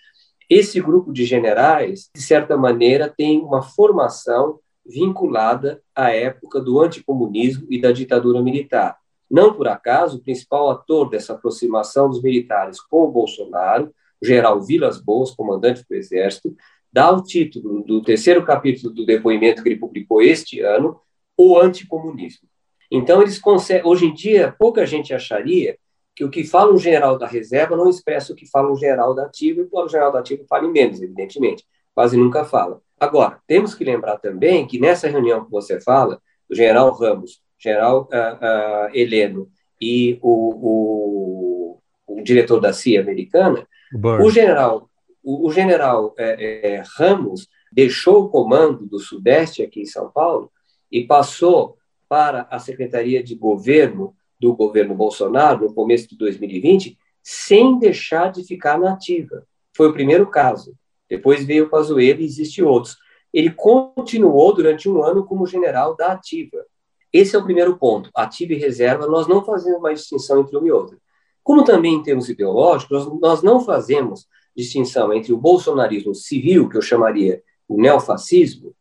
esse 0.50 0.80
grupo 0.80 1.12
de 1.12 1.24
generais, 1.24 2.10
de 2.12 2.20
certa 2.20 2.56
maneira, 2.56 3.08
tem 3.08 3.38
uma 3.38 3.62
formação 3.62 4.58
vinculada 4.84 5.80
à 5.94 6.10
época 6.10 6.60
do 6.60 6.80
anticomunismo 6.80 7.66
e 7.70 7.80
da 7.80 7.92
ditadura 7.92 8.42
militar. 8.42 8.98
Não 9.30 9.54
por 9.54 9.68
acaso, 9.68 10.18
o 10.18 10.20
principal 10.20 10.68
ator 10.68 11.08
dessa 11.08 11.34
aproximação 11.34 12.08
dos 12.08 12.20
militares 12.20 12.80
com 12.80 13.04
o 13.04 13.12
Bolsonaro, 13.12 13.94
o 14.20 14.26
general 14.26 14.60
Vilas 14.60 15.00
Boas, 15.00 15.30
comandante 15.30 15.84
do 15.88 15.94
Exército, 15.94 16.52
dá 16.92 17.12
o 17.12 17.22
título 17.22 17.84
do 17.84 18.02
terceiro 18.02 18.44
capítulo 18.44 18.92
do 18.92 19.06
depoimento 19.06 19.62
que 19.62 19.68
ele 19.68 19.78
publicou 19.78 20.20
este 20.20 20.58
ano, 20.58 21.00
O 21.38 21.56
Anticomunismo. 21.56 22.48
Então, 22.90 23.22
eles 23.22 23.38
conseguem, 23.38 23.86
hoje 23.86 24.06
em 24.06 24.12
dia, 24.12 24.52
pouca 24.58 24.84
gente 24.84 25.14
acharia 25.14 25.78
que 26.20 26.24
o 26.24 26.28
que 26.28 26.44
fala 26.44 26.70
um 26.70 26.76
general 26.76 27.16
da 27.16 27.26
reserva 27.26 27.74
não 27.74 27.88
expressa 27.88 28.34
o 28.34 28.36
que 28.36 28.44
fala 28.44 28.70
um 28.70 28.76
general 28.76 29.14
da 29.14 29.24
ativa, 29.24 29.62
e 29.62 29.68
o 29.72 29.88
general 29.88 30.12
da 30.12 30.18
ativa 30.18 30.44
fala 30.46 30.68
menos, 30.68 31.00
evidentemente, 31.00 31.64
quase 31.94 32.14
nunca 32.14 32.44
fala. 32.44 32.82
Agora, 32.98 33.40
temos 33.46 33.74
que 33.74 33.82
lembrar 33.84 34.18
também 34.18 34.66
que 34.66 34.78
nessa 34.78 35.08
reunião 35.08 35.46
que 35.46 35.50
você 35.50 35.80
fala, 35.80 36.20
o 36.50 36.54
general 36.54 36.92
Ramos, 36.92 37.40
general 37.58 38.06
uh, 38.12 38.34
uh, 38.36 38.94
Heleno 38.94 39.48
e 39.80 40.18
o, 40.20 41.78
o, 42.06 42.16
o, 42.18 42.22
diretor 42.22 42.60
da 42.60 42.74
CIA 42.74 43.00
americana, 43.00 43.66
Burn. 43.90 44.22
o 44.22 44.30
general, 44.30 44.90
o, 45.24 45.48
o 45.48 45.50
general 45.50 46.14
é, 46.18 46.74
é, 46.74 46.82
Ramos 46.98 47.48
deixou 47.72 48.24
o 48.24 48.28
comando 48.28 48.84
do 48.84 48.98
Sudeste 48.98 49.62
aqui 49.62 49.80
em 49.80 49.86
São 49.86 50.10
Paulo 50.10 50.52
e 50.92 51.06
passou 51.06 51.78
para 52.06 52.46
a 52.50 52.58
Secretaria 52.58 53.22
de 53.22 53.34
Governo 53.34 54.14
do 54.40 54.54
governo 54.54 54.94
Bolsonaro, 54.94 55.66
no 55.66 55.74
começo 55.74 56.08
de 56.08 56.16
2020, 56.16 56.98
sem 57.22 57.78
deixar 57.78 58.32
de 58.32 58.42
ficar 58.42 58.78
na 58.78 58.92
ativa. 58.92 59.46
Foi 59.76 59.88
o 59.88 59.92
primeiro 59.92 60.26
caso. 60.26 60.74
Depois 61.08 61.44
veio 61.44 61.66
o 61.66 61.68
Pazuello 61.68 62.20
e 62.20 62.24
existem 62.24 62.64
outros. 62.64 62.96
Ele 63.32 63.50
continuou 63.50 64.54
durante 64.54 64.88
um 64.88 65.02
ano 65.02 65.24
como 65.24 65.46
general 65.46 65.94
da 65.94 66.12
ativa. 66.12 66.64
Esse 67.12 67.36
é 67.36 67.38
o 67.38 67.44
primeiro 67.44 67.76
ponto. 67.76 68.10
Ativa 68.14 68.52
e 68.52 68.56
reserva, 68.56 69.06
nós 69.06 69.26
não 69.26 69.44
fazemos 69.44 69.80
mais 69.80 70.00
distinção 70.00 70.40
entre 70.40 70.56
uma 70.56 70.66
e 70.66 70.72
outra. 70.72 70.96
Como 71.42 71.64
também 71.64 71.94
em 71.94 72.02
termos 72.02 72.28
ideológicos, 72.28 73.08
nós 73.20 73.42
não 73.42 73.60
fazemos 73.60 74.26
distinção 74.56 75.12
entre 75.12 75.32
o 75.32 75.38
bolsonarismo 75.38 76.14
civil, 76.14 76.68
que 76.68 76.76
eu 76.76 76.82
chamaria 76.82 77.42
o 77.68 77.80
neofascismo, 77.80 78.74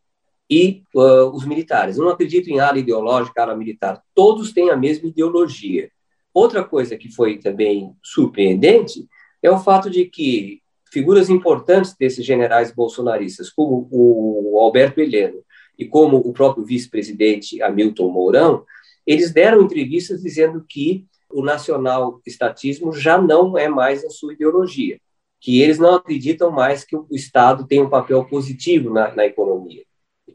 e 0.50 0.84
uh, 0.96 1.30
os 1.30 1.46
militares. 1.46 1.98
Eu 1.98 2.06
não 2.06 2.12
acredito 2.12 2.50
em 2.50 2.60
ala 2.60 2.80
ideológica, 2.80 3.42
ala 3.42 3.56
militar. 3.56 4.02
Todos 4.16 4.52
têm 4.52 4.70
a 4.70 4.76
mesma 4.76 5.08
ideologia. 5.08 5.90
Outra 6.34 6.64
coisa 6.64 6.98
que 6.98 7.14
foi 7.14 7.38
também 7.38 7.94
surpreendente 8.04 9.08
é 9.42 9.52
o 9.52 9.60
fato 9.60 9.90
de 9.90 10.06
que 10.06 10.62
figuras 10.92 11.30
importantes 11.30 11.96
desses 11.96 12.26
generais 12.26 12.72
bolsonaristas, 12.74 13.50
como 13.50 13.88
o 13.92 14.60
Alberto 14.60 15.00
Heleno 15.00 15.44
e 15.78 15.86
como 15.86 16.18
o 16.18 16.34
próprio 16.34 16.66
vice-presidente 16.66 17.62
Hamilton 17.62 18.10
Mourão, 18.10 18.66
eles 19.06 19.32
deram 19.32 19.62
entrevistas 19.62 20.22
dizendo 20.22 20.64
que 20.68 21.06
o 21.32 21.44
nacional-estatismo 21.44 22.92
já 22.92 23.20
não 23.20 23.58
é 23.58 23.68
mais 23.68 24.04
a 24.04 24.10
sua 24.10 24.34
ideologia, 24.34 25.00
que 25.40 25.62
eles 25.62 25.78
não 25.78 25.96
acreditam 25.96 26.52
mais 26.52 26.84
que 26.84 26.96
o 26.96 27.08
Estado 27.12 27.68
tem 27.68 27.82
um 27.82 27.90
papel 27.90 28.26
positivo 28.26 28.92
na, 28.92 29.14
na 29.16 29.26
economia, 29.26 29.84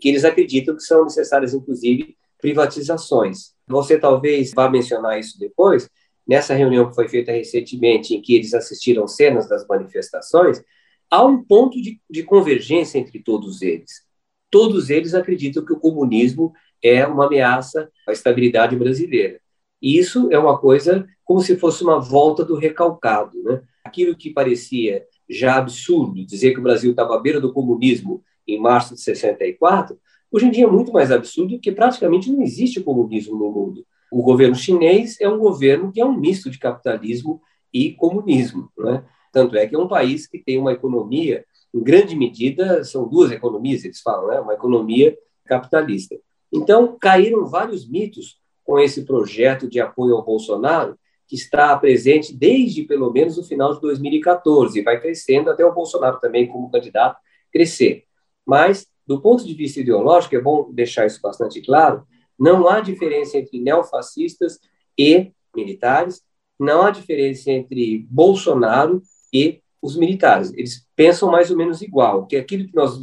que 0.00 0.08
eles 0.08 0.24
acreditam 0.24 0.76
que 0.76 0.82
são 0.82 1.04
necessárias, 1.04 1.54
inclusive, 1.54 2.16
privatizações. 2.40 3.54
Você 3.66 3.98
talvez 3.98 4.52
vá 4.52 4.68
mencionar 4.68 5.18
isso 5.18 5.38
depois, 5.38 5.88
nessa 6.26 6.54
reunião 6.54 6.88
que 6.88 6.94
foi 6.94 7.08
feita 7.08 7.32
recentemente, 7.32 8.14
em 8.14 8.20
que 8.20 8.34
eles 8.34 8.54
assistiram 8.54 9.06
cenas 9.06 9.48
das 9.48 9.66
manifestações, 9.66 10.62
há 11.10 11.24
um 11.24 11.42
ponto 11.42 11.80
de, 11.80 12.00
de 12.08 12.22
convergência 12.22 12.98
entre 12.98 13.18
todos 13.22 13.62
eles. 13.62 14.02
Todos 14.50 14.90
eles 14.90 15.14
acreditam 15.14 15.64
que 15.64 15.72
o 15.72 15.80
comunismo 15.80 16.52
é 16.82 17.06
uma 17.06 17.26
ameaça 17.26 17.90
à 18.06 18.12
estabilidade 18.12 18.76
brasileira. 18.76 19.40
E 19.80 19.98
isso 19.98 20.28
é 20.30 20.38
uma 20.38 20.58
coisa 20.58 21.06
como 21.24 21.40
se 21.40 21.56
fosse 21.56 21.82
uma 21.82 21.98
volta 21.98 22.44
do 22.44 22.56
recalcado. 22.56 23.42
Né? 23.42 23.62
Aquilo 23.84 24.16
que 24.16 24.30
parecia 24.30 25.04
já 25.28 25.56
absurdo, 25.56 26.24
dizer 26.24 26.52
que 26.52 26.60
o 26.60 26.62
Brasil 26.62 26.90
estava 26.90 27.16
à 27.16 27.20
beira 27.20 27.40
do 27.40 27.52
comunismo 27.52 28.22
em 28.46 28.60
março 28.60 28.94
de 28.94 29.00
64, 29.00 29.98
hoje 30.30 30.46
em 30.46 30.50
dia 30.50 30.64
é 30.64 30.70
muito 30.70 30.92
mais 30.92 31.10
absurdo 31.10 31.58
que 31.58 31.72
praticamente 31.72 32.30
não 32.30 32.42
existe 32.42 32.80
comunismo 32.80 33.36
no 33.38 33.50
mundo. 33.50 33.86
O 34.12 34.22
governo 34.22 34.54
chinês 34.54 35.20
é 35.20 35.28
um 35.28 35.38
governo 35.38 35.90
que 35.90 36.00
é 36.00 36.04
um 36.04 36.16
misto 36.16 36.50
de 36.50 36.58
capitalismo 36.58 37.40
e 37.72 37.92
comunismo. 37.92 38.70
Né? 38.78 39.04
Tanto 39.32 39.56
é 39.56 39.66
que 39.66 39.74
é 39.74 39.78
um 39.78 39.88
país 39.88 40.26
que 40.26 40.38
tem 40.38 40.58
uma 40.58 40.72
economia, 40.72 41.44
em 41.74 41.82
grande 41.82 42.14
medida, 42.14 42.84
são 42.84 43.08
duas 43.08 43.32
economias, 43.32 43.84
eles 43.84 44.00
falam, 44.00 44.28
né? 44.28 44.40
uma 44.40 44.54
economia 44.54 45.16
capitalista. 45.44 46.16
Então, 46.52 46.96
caíram 47.00 47.46
vários 47.46 47.88
mitos 47.88 48.38
com 48.62 48.78
esse 48.78 49.04
projeto 49.04 49.68
de 49.68 49.80
apoio 49.80 50.14
ao 50.14 50.24
Bolsonaro, 50.24 50.96
que 51.26 51.34
está 51.34 51.76
presente 51.76 52.34
desde 52.34 52.84
pelo 52.84 53.12
menos 53.12 53.36
o 53.38 53.44
final 53.44 53.74
de 53.74 53.80
2014 53.80 54.78
e 54.78 54.82
vai 54.82 55.00
crescendo 55.00 55.50
até 55.50 55.64
o 55.64 55.74
Bolsonaro 55.74 56.20
também, 56.20 56.46
como 56.46 56.70
candidato, 56.70 57.18
crescer. 57.52 58.03
Mas, 58.46 58.86
do 59.06 59.20
ponto 59.20 59.44
de 59.44 59.54
vista 59.54 59.80
ideológico, 59.80 60.36
é 60.36 60.40
bom 60.40 60.70
deixar 60.72 61.06
isso 61.06 61.20
bastante 61.20 61.62
claro: 61.62 62.06
não 62.38 62.68
há 62.68 62.80
diferença 62.80 63.38
entre 63.38 63.60
neofascistas 63.60 64.58
e 64.98 65.32
militares, 65.54 66.22
não 66.58 66.82
há 66.82 66.90
diferença 66.90 67.50
entre 67.50 68.06
Bolsonaro 68.10 69.02
e 69.32 69.60
os 69.80 69.96
militares. 69.96 70.52
Eles 70.54 70.86
pensam 70.96 71.30
mais 71.30 71.50
ou 71.50 71.56
menos 71.56 71.82
igual, 71.82 72.26
que 72.26 72.36
aquilo 72.36 72.66
que 72.66 72.74
nós 72.74 72.98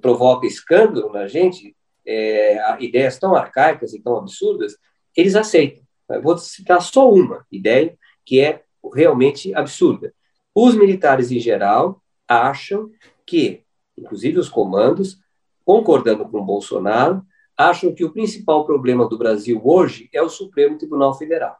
provoca 0.00 0.46
escândalo 0.46 1.12
na 1.12 1.26
gente, 1.26 1.76
é, 2.06 2.82
ideias 2.82 3.18
tão 3.18 3.34
arcaicas 3.34 3.92
e 3.92 4.00
tão 4.00 4.16
absurdas, 4.16 4.76
eles 5.16 5.34
aceitam. 5.34 5.82
Eu 6.08 6.22
vou 6.22 6.36
citar 6.38 6.80
só 6.82 7.10
uma 7.10 7.46
ideia 7.50 7.96
que 8.24 8.40
é 8.40 8.62
realmente 8.94 9.54
absurda. 9.54 10.12
Os 10.54 10.74
militares, 10.74 11.30
em 11.30 11.38
geral, 11.38 12.02
acham 12.26 12.90
que, 13.26 13.62
inclusive 14.00 14.38
os 14.38 14.48
comandos, 14.48 15.18
concordando 15.64 16.28
com 16.28 16.44
Bolsonaro, 16.44 17.22
acham 17.56 17.94
que 17.94 18.04
o 18.04 18.12
principal 18.12 18.64
problema 18.64 19.08
do 19.08 19.18
Brasil 19.18 19.60
hoje 19.62 20.08
é 20.12 20.22
o 20.22 20.28
Supremo 20.28 20.78
Tribunal 20.78 21.14
Federal, 21.14 21.56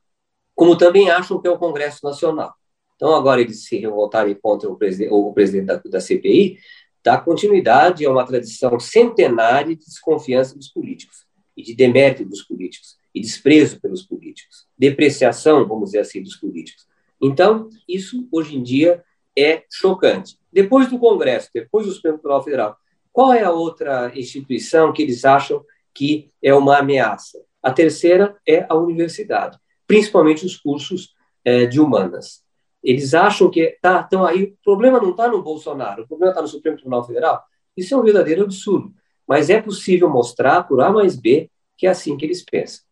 como 0.55 0.76
também 0.76 1.11
acham 1.11 1.40
que 1.40 1.46
é 1.46 1.50
o 1.50 1.59
Congresso 1.59 2.05
Nacional. 2.05 2.55
Então, 2.96 3.14
agora 3.14 3.40
eles 3.40 3.64
se 3.64 3.79
revoltarem 3.79 4.35
contra 4.35 4.68
o, 4.68 4.76
presidente, 4.76 5.12
o 5.12 5.33
presidente 5.33 5.66
da, 5.66 5.76
da 5.76 6.00
CPI, 6.00 6.59
dá 7.03 7.18
continuidade 7.18 8.05
a 8.05 8.11
uma 8.11 8.26
tradição 8.26 8.79
centenária 8.79 9.74
de 9.74 9.85
desconfiança 9.85 10.55
dos 10.55 10.68
políticos 10.68 11.26
e 11.57 11.62
de 11.62 11.74
demérito 11.74 12.24
dos 12.24 12.42
políticos 12.42 12.96
e 13.14 13.20
desprezo 13.20 13.81
pelos 13.81 14.03
políticos, 14.03 14.66
depreciação, 14.79 15.66
vamos 15.66 15.87
dizer 15.87 16.00
assim, 16.00 16.22
dos 16.22 16.37
políticos. 16.37 16.87
Então, 17.20 17.68
isso 17.88 18.29
hoje 18.31 18.57
em 18.57 18.62
dia 18.62 19.03
é 19.37 19.64
chocante. 19.71 20.38
Depois 20.53 20.88
do 20.88 20.99
Congresso, 20.99 21.51
depois 21.55 21.87
do 21.87 21.93
Supremo 21.93 22.19
Tribunal 22.19 22.43
Federal, 22.43 22.77
qual 23.12 23.33
é 23.33 23.43
a 23.43 23.51
outra 23.51 24.12
instituição 24.14 24.93
que 24.93 25.03
eles 25.03 25.25
acham 25.25 25.64
que 25.95 26.31
é 26.43 26.55
uma 26.55 26.79
ameaça? 26.79 27.38
A 27.62 27.71
terceira 27.73 28.37
é 28.47 28.66
a 28.69 28.75
universidade, 28.75 29.59
principalmente 29.87 30.47
os 30.47 30.57
cursos 30.57 31.14
é, 31.45 31.66
de 31.66 31.81
humanas. 31.81 32.43
Eles 32.83 33.12
acham 33.12 33.51
que 33.51 33.77
tá, 33.83 34.05
então 34.07 34.25
aí 34.25 34.45
o 34.45 34.57
problema 34.64 35.01
não 35.01 35.11
está 35.11 35.29
no 35.29 35.43
Bolsonaro, 35.43 36.05
o 36.05 36.09
problema 36.09 36.33
está 36.33 36.40
no 36.40 36.49
Supremo 36.49 36.77
Tribunal 36.77 37.05
Federal. 37.05 37.43
Isso 37.77 37.95
é 37.95 37.97
um 37.97 38.03
verdadeiro 38.03 38.43
absurdo. 38.43 38.93
Mas 39.29 39.51
é 39.51 39.61
possível 39.61 40.09
mostrar 40.09 40.64
por 40.64 40.81
A 40.81 40.90
mais 40.90 41.14
B 41.14 41.51
que 41.77 41.87
é 41.87 41.90
assim 41.90 42.16
que 42.16 42.25
eles 42.25 42.45
pensam. 42.45 42.85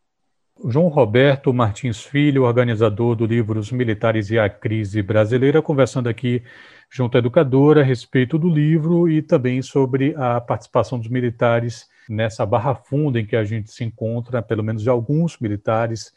João 0.67 0.89
Roberto 0.89 1.55
Martins 1.55 2.03
Filho, 2.03 2.43
organizador 2.43 3.15
do 3.15 3.25
livro 3.25 3.61
Os 3.61 3.71
Militares 3.71 4.31
e 4.31 4.39
a 4.39 4.51
Crise 4.51 5.01
Brasileira, 5.03 5.63
conversando 5.63 6.09
aqui 6.09 6.43
junto 6.91 7.17
à 7.17 7.19
educadora 7.21 7.81
a 7.81 7.85
respeito 7.85 8.37
do 8.37 8.49
livro 8.49 9.09
e 9.09 9.23
também 9.23 9.63
sobre 9.63 10.15
a 10.17 10.41
participação 10.41 10.99
dos 10.99 11.09
militares 11.09 11.87
nessa 12.09 12.45
barra 12.45 12.75
funda 12.75 13.21
em 13.21 13.27
que 13.27 13.37
a 13.37 13.45
gente 13.45 13.71
se 13.71 13.85
encontra, 13.85 14.43
pelo 14.43 14.65
menos 14.65 14.83
de 14.83 14.91
alguns 14.91 15.39
militares 15.39 16.13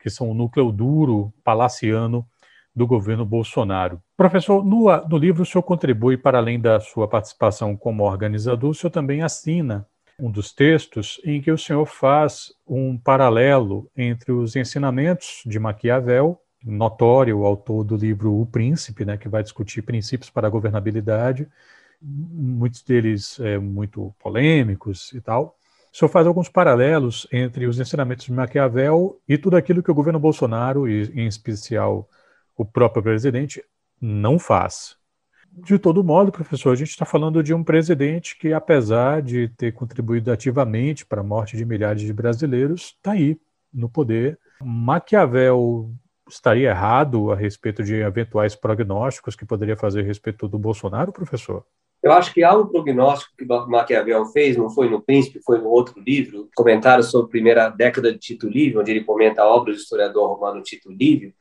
que 0.00 0.10
são 0.10 0.28
o 0.28 0.34
núcleo 0.34 0.72
duro 0.72 1.32
palaciano 1.44 2.26
do 2.74 2.88
governo 2.88 3.24
Bolsonaro. 3.24 4.02
Professor, 4.16 4.64
no, 4.64 4.86
no 5.08 5.16
livro 5.16 5.44
o 5.44 5.46
senhor 5.46 5.62
contribui, 5.62 6.16
para 6.16 6.38
além 6.38 6.58
da 6.58 6.80
sua 6.80 7.06
participação 7.06 7.76
como 7.76 8.02
organizador, 8.02 8.70
o 8.70 8.74
senhor 8.74 8.90
também 8.90 9.22
assina 9.22 9.86
um 10.18 10.30
dos 10.30 10.52
textos 10.52 11.20
em 11.24 11.40
que 11.40 11.50
o 11.50 11.58
senhor 11.58 11.86
faz 11.86 12.52
um 12.66 12.96
paralelo 12.96 13.90
entre 13.96 14.32
os 14.32 14.56
ensinamentos 14.56 15.42
de 15.44 15.58
Maquiavel, 15.58 16.40
notório 16.64 17.44
autor 17.44 17.84
do 17.84 17.96
livro 17.96 18.40
O 18.40 18.46
Príncipe, 18.46 19.04
né, 19.04 19.16
que 19.16 19.28
vai 19.28 19.42
discutir 19.42 19.82
princípios 19.82 20.30
para 20.30 20.46
a 20.46 20.50
governabilidade, 20.50 21.48
muitos 22.00 22.82
deles 22.82 23.38
é, 23.40 23.58
muito 23.58 24.14
polêmicos 24.18 25.12
e 25.12 25.20
tal. 25.20 25.56
O 25.92 25.96
senhor 25.96 26.08
faz 26.08 26.26
alguns 26.26 26.48
paralelos 26.48 27.26
entre 27.32 27.66
os 27.66 27.78
ensinamentos 27.78 28.26
de 28.26 28.32
Maquiavel 28.32 29.20
e 29.28 29.38
tudo 29.38 29.56
aquilo 29.56 29.82
que 29.82 29.90
o 29.90 29.94
governo 29.94 30.18
Bolsonaro, 30.18 30.88
e 30.88 31.04
em 31.14 31.26
especial 31.26 32.08
o 32.56 32.64
próprio 32.64 33.02
presidente, 33.02 33.62
não 34.00 34.38
faz. 34.38 34.96
De 35.56 35.78
todo 35.78 36.02
modo, 36.02 36.32
professor, 36.32 36.72
a 36.72 36.76
gente 36.76 36.90
está 36.90 37.04
falando 37.04 37.42
de 37.42 37.54
um 37.54 37.62
presidente 37.62 38.36
que, 38.36 38.52
apesar 38.52 39.22
de 39.22 39.48
ter 39.48 39.72
contribuído 39.72 40.32
ativamente 40.32 41.06
para 41.06 41.20
a 41.20 41.24
morte 41.24 41.56
de 41.56 41.64
milhares 41.64 42.02
de 42.02 42.12
brasileiros, 42.12 42.96
está 42.96 43.12
aí 43.12 43.38
no 43.72 43.88
poder. 43.88 44.36
Maquiavel 44.60 45.90
estaria 46.28 46.70
errado 46.70 47.30
a 47.30 47.36
respeito 47.36 47.84
de 47.84 47.94
eventuais 47.94 48.56
prognósticos 48.56 49.36
que 49.36 49.46
poderia 49.46 49.76
fazer 49.76 50.00
a 50.00 50.04
respeito 50.04 50.48
do 50.48 50.58
Bolsonaro, 50.58 51.12
professor? 51.12 51.64
Eu 52.02 52.12
acho 52.12 52.34
que 52.34 52.42
há 52.42 52.54
um 52.54 52.66
prognóstico 52.66 53.34
que 53.36 53.46
Maquiavel 53.46 54.26
fez, 54.26 54.56
não 54.56 54.68
foi 54.68 54.90
no 54.90 55.00
Príncipe, 55.00 55.40
foi 55.42 55.58
no 55.58 55.68
outro 55.68 55.98
livro, 56.00 56.50
comentário 56.54 57.02
sobre 57.04 57.26
a 57.26 57.30
primeira 57.30 57.68
década 57.70 58.12
de 58.12 58.18
Tito 58.18 58.48
Livio, 58.48 58.80
onde 58.80 58.90
ele 58.90 59.04
comenta 59.04 59.42
a 59.42 59.46
obra 59.46 59.72
do 59.72 59.78
historiador 59.78 60.28
romano 60.28 60.62
Tito 60.62 60.90
Livio, 60.90 61.32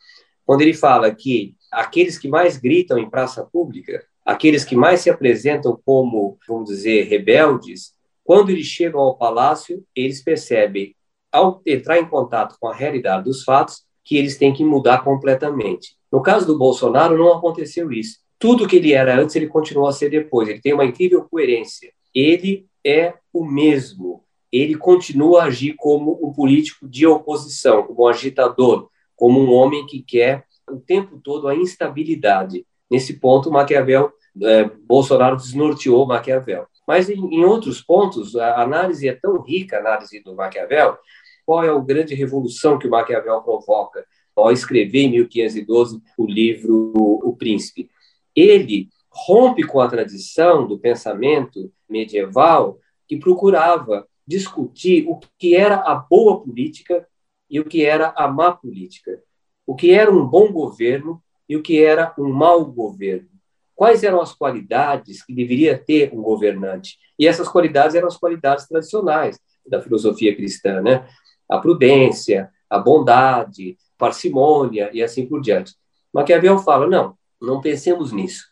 quando 0.45 0.61
ele 0.61 0.73
fala 0.73 1.13
que 1.13 1.55
aqueles 1.73 2.17
que 2.17 2.27
mais 2.27 2.57
gritam 2.57 2.97
em 2.97 3.09
praça 3.09 3.43
pública, 3.43 4.05
aqueles 4.25 4.63
que 4.63 4.75
mais 4.75 5.01
se 5.01 5.09
apresentam 5.09 5.79
como, 5.85 6.37
vamos 6.47 6.69
dizer, 6.69 7.03
rebeldes, 7.03 7.93
quando 8.23 8.49
eles 8.49 8.65
chegam 8.65 9.01
ao 9.01 9.17
palácio, 9.17 9.83
eles 9.95 10.23
percebem, 10.23 10.95
ao 11.31 11.61
entrar 11.65 11.99
em 11.99 12.05
contato 12.05 12.55
com 12.59 12.67
a 12.67 12.73
realidade 12.73 13.25
dos 13.25 13.43
fatos, 13.43 13.83
que 14.03 14.17
eles 14.17 14.37
têm 14.37 14.53
que 14.53 14.63
mudar 14.63 15.03
completamente. 15.03 15.95
No 16.11 16.21
caso 16.21 16.45
do 16.45 16.57
Bolsonaro, 16.57 17.17
não 17.17 17.33
aconteceu 17.33 17.91
isso. 17.91 18.19
Tudo 18.37 18.67
que 18.67 18.75
ele 18.75 18.93
era 18.93 19.19
antes, 19.19 19.35
ele 19.35 19.47
continua 19.47 19.89
a 19.89 19.93
ser 19.93 20.09
depois. 20.09 20.47
Ele 20.47 20.61
tem 20.61 20.73
uma 20.73 20.85
incrível 20.85 21.25
coerência. 21.29 21.91
Ele 22.13 22.67
é 22.85 23.13
o 23.31 23.45
mesmo. 23.45 24.23
Ele 24.51 24.75
continua 24.75 25.41
a 25.41 25.45
agir 25.45 25.73
como 25.77 26.19
um 26.21 26.31
político 26.31 26.87
de 26.87 27.07
oposição, 27.07 27.83
como 27.83 28.03
um 28.03 28.07
agitador, 28.07 28.89
como 29.15 29.39
um 29.39 29.51
homem 29.51 29.85
que 29.85 30.01
quer 30.01 30.45
o 30.73 30.79
tempo 30.79 31.19
todo 31.23 31.47
a 31.47 31.55
instabilidade. 31.55 32.65
Nesse 32.89 33.19
ponto, 33.19 33.51
Maquiavel, 33.51 34.11
é, 34.41 34.63
Bolsonaro 34.63 35.37
desnorteou 35.37 36.05
Maquiavel. 36.05 36.67
Mas 36.87 37.09
em, 37.09 37.19
em, 37.33 37.43
outros 37.43 37.81
pontos, 37.81 38.35
a 38.35 38.61
análise 38.61 39.07
é 39.07 39.13
tão 39.13 39.41
rica, 39.41 39.77
a 39.77 39.79
análise 39.79 40.19
do 40.19 40.35
Maquiavel, 40.35 40.97
qual 41.45 41.63
é 41.63 41.69
a 41.69 41.79
grande 41.79 42.13
revolução 42.13 42.77
que 42.77 42.87
o 42.87 42.91
Maquiavel 42.91 43.41
provoca 43.41 44.05
ao 44.35 44.51
escrever 44.51 45.03
em 45.03 45.11
1512 45.11 46.01
o 46.17 46.25
livro 46.25 46.91
O 46.95 47.35
Príncipe? 47.37 47.89
Ele 48.35 48.89
rompe 49.09 49.63
com 49.63 49.79
a 49.79 49.87
tradição 49.87 50.67
do 50.67 50.79
pensamento 50.79 51.71
medieval 51.87 52.79
que 53.07 53.17
procurava 53.17 54.07
discutir 54.25 55.05
o 55.07 55.19
que 55.37 55.55
era 55.55 55.75
a 55.75 55.95
boa 55.95 56.41
política 56.41 57.07
e 57.49 57.59
o 57.59 57.65
que 57.65 57.85
era 57.85 58.13
a 58.15 58.27
má 58.27 58.51
política, 58.51 59.21
o 59.65 59.75
que 59.75 59.91
era 59.91 60.11
um 60.11 60.25
bom 60.25 60.51
governo 60.51 61.21
e 61.47 61.55
o 61.55 61.61
que 61.61 61.83
era 61.83 62.13
um 62.17 62.31
mau 62.31 62.65
governo. 62.65 63.29
quais 63.75 64.03
eram 64.03 64.21
as 64.21 64.33
qualidades 64.33 65.25
que 65.25 65.33
deveria 65.33 65.77
ter 65.77 66.13
um 66.13 66.21
governante. 66.21 66.97
E 67.17 67.27
essas 67.27 67.47
qualidades 67.47 67.95
eram 67.95 68.07
as 68.07 68.15
qualidades 68.15 68.67
tradicionais 68.67 69.39
da 69.65 69.81
filosofia 69.81 70.35
cristã, 70.35 70.79
né? 70.81 71.07
A 71.49 71.57
prudência, 71.57 72.51
a 72.69 72.77
bondade, 72.77 73.77
parcimônia 73.97 74.89
e 74.93 75.01
assim 75.01 75.25
por 75.25 75.41
diante. 75.41 75.73
Maquiavel 76.13 76.59
fala: 76.59 76.87
não, 76.87 77.17
não 77.41 77.61
pensemos 77.61 78.11
nisso. 78.11 78.45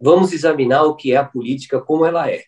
Vamos 0.00 0.32
examinar 0.32 0.82
o 0.84 0.96
que 0.96 1.12
é 1.12 1.16
a 1.16 1.24
política 1.24 1.80
como 1.80 2.04
ela 2.04 2.30
é. 2.30 2.42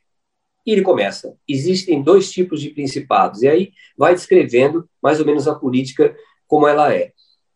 E 0.66 0.72
ele 0.72 0.82
começa: 0.82 1.36
existem 1.46 2.02
dois 2.02 2.32
tipos 2.32 2.60
de 2.60 2.70
principados. 2.70 3.42
E 3.42 3.48
aí 3.48 3.72
vai 3.96 4.14
descrevendo 4.14 4.88
mais 5.02 5.20
ou 5.20 5.26
menos 5.26 5.46
a 5.46 5.54
política 5.54 6.16
como 6.46 6.66
ela 6.66 6.92
é. 6.92 7.12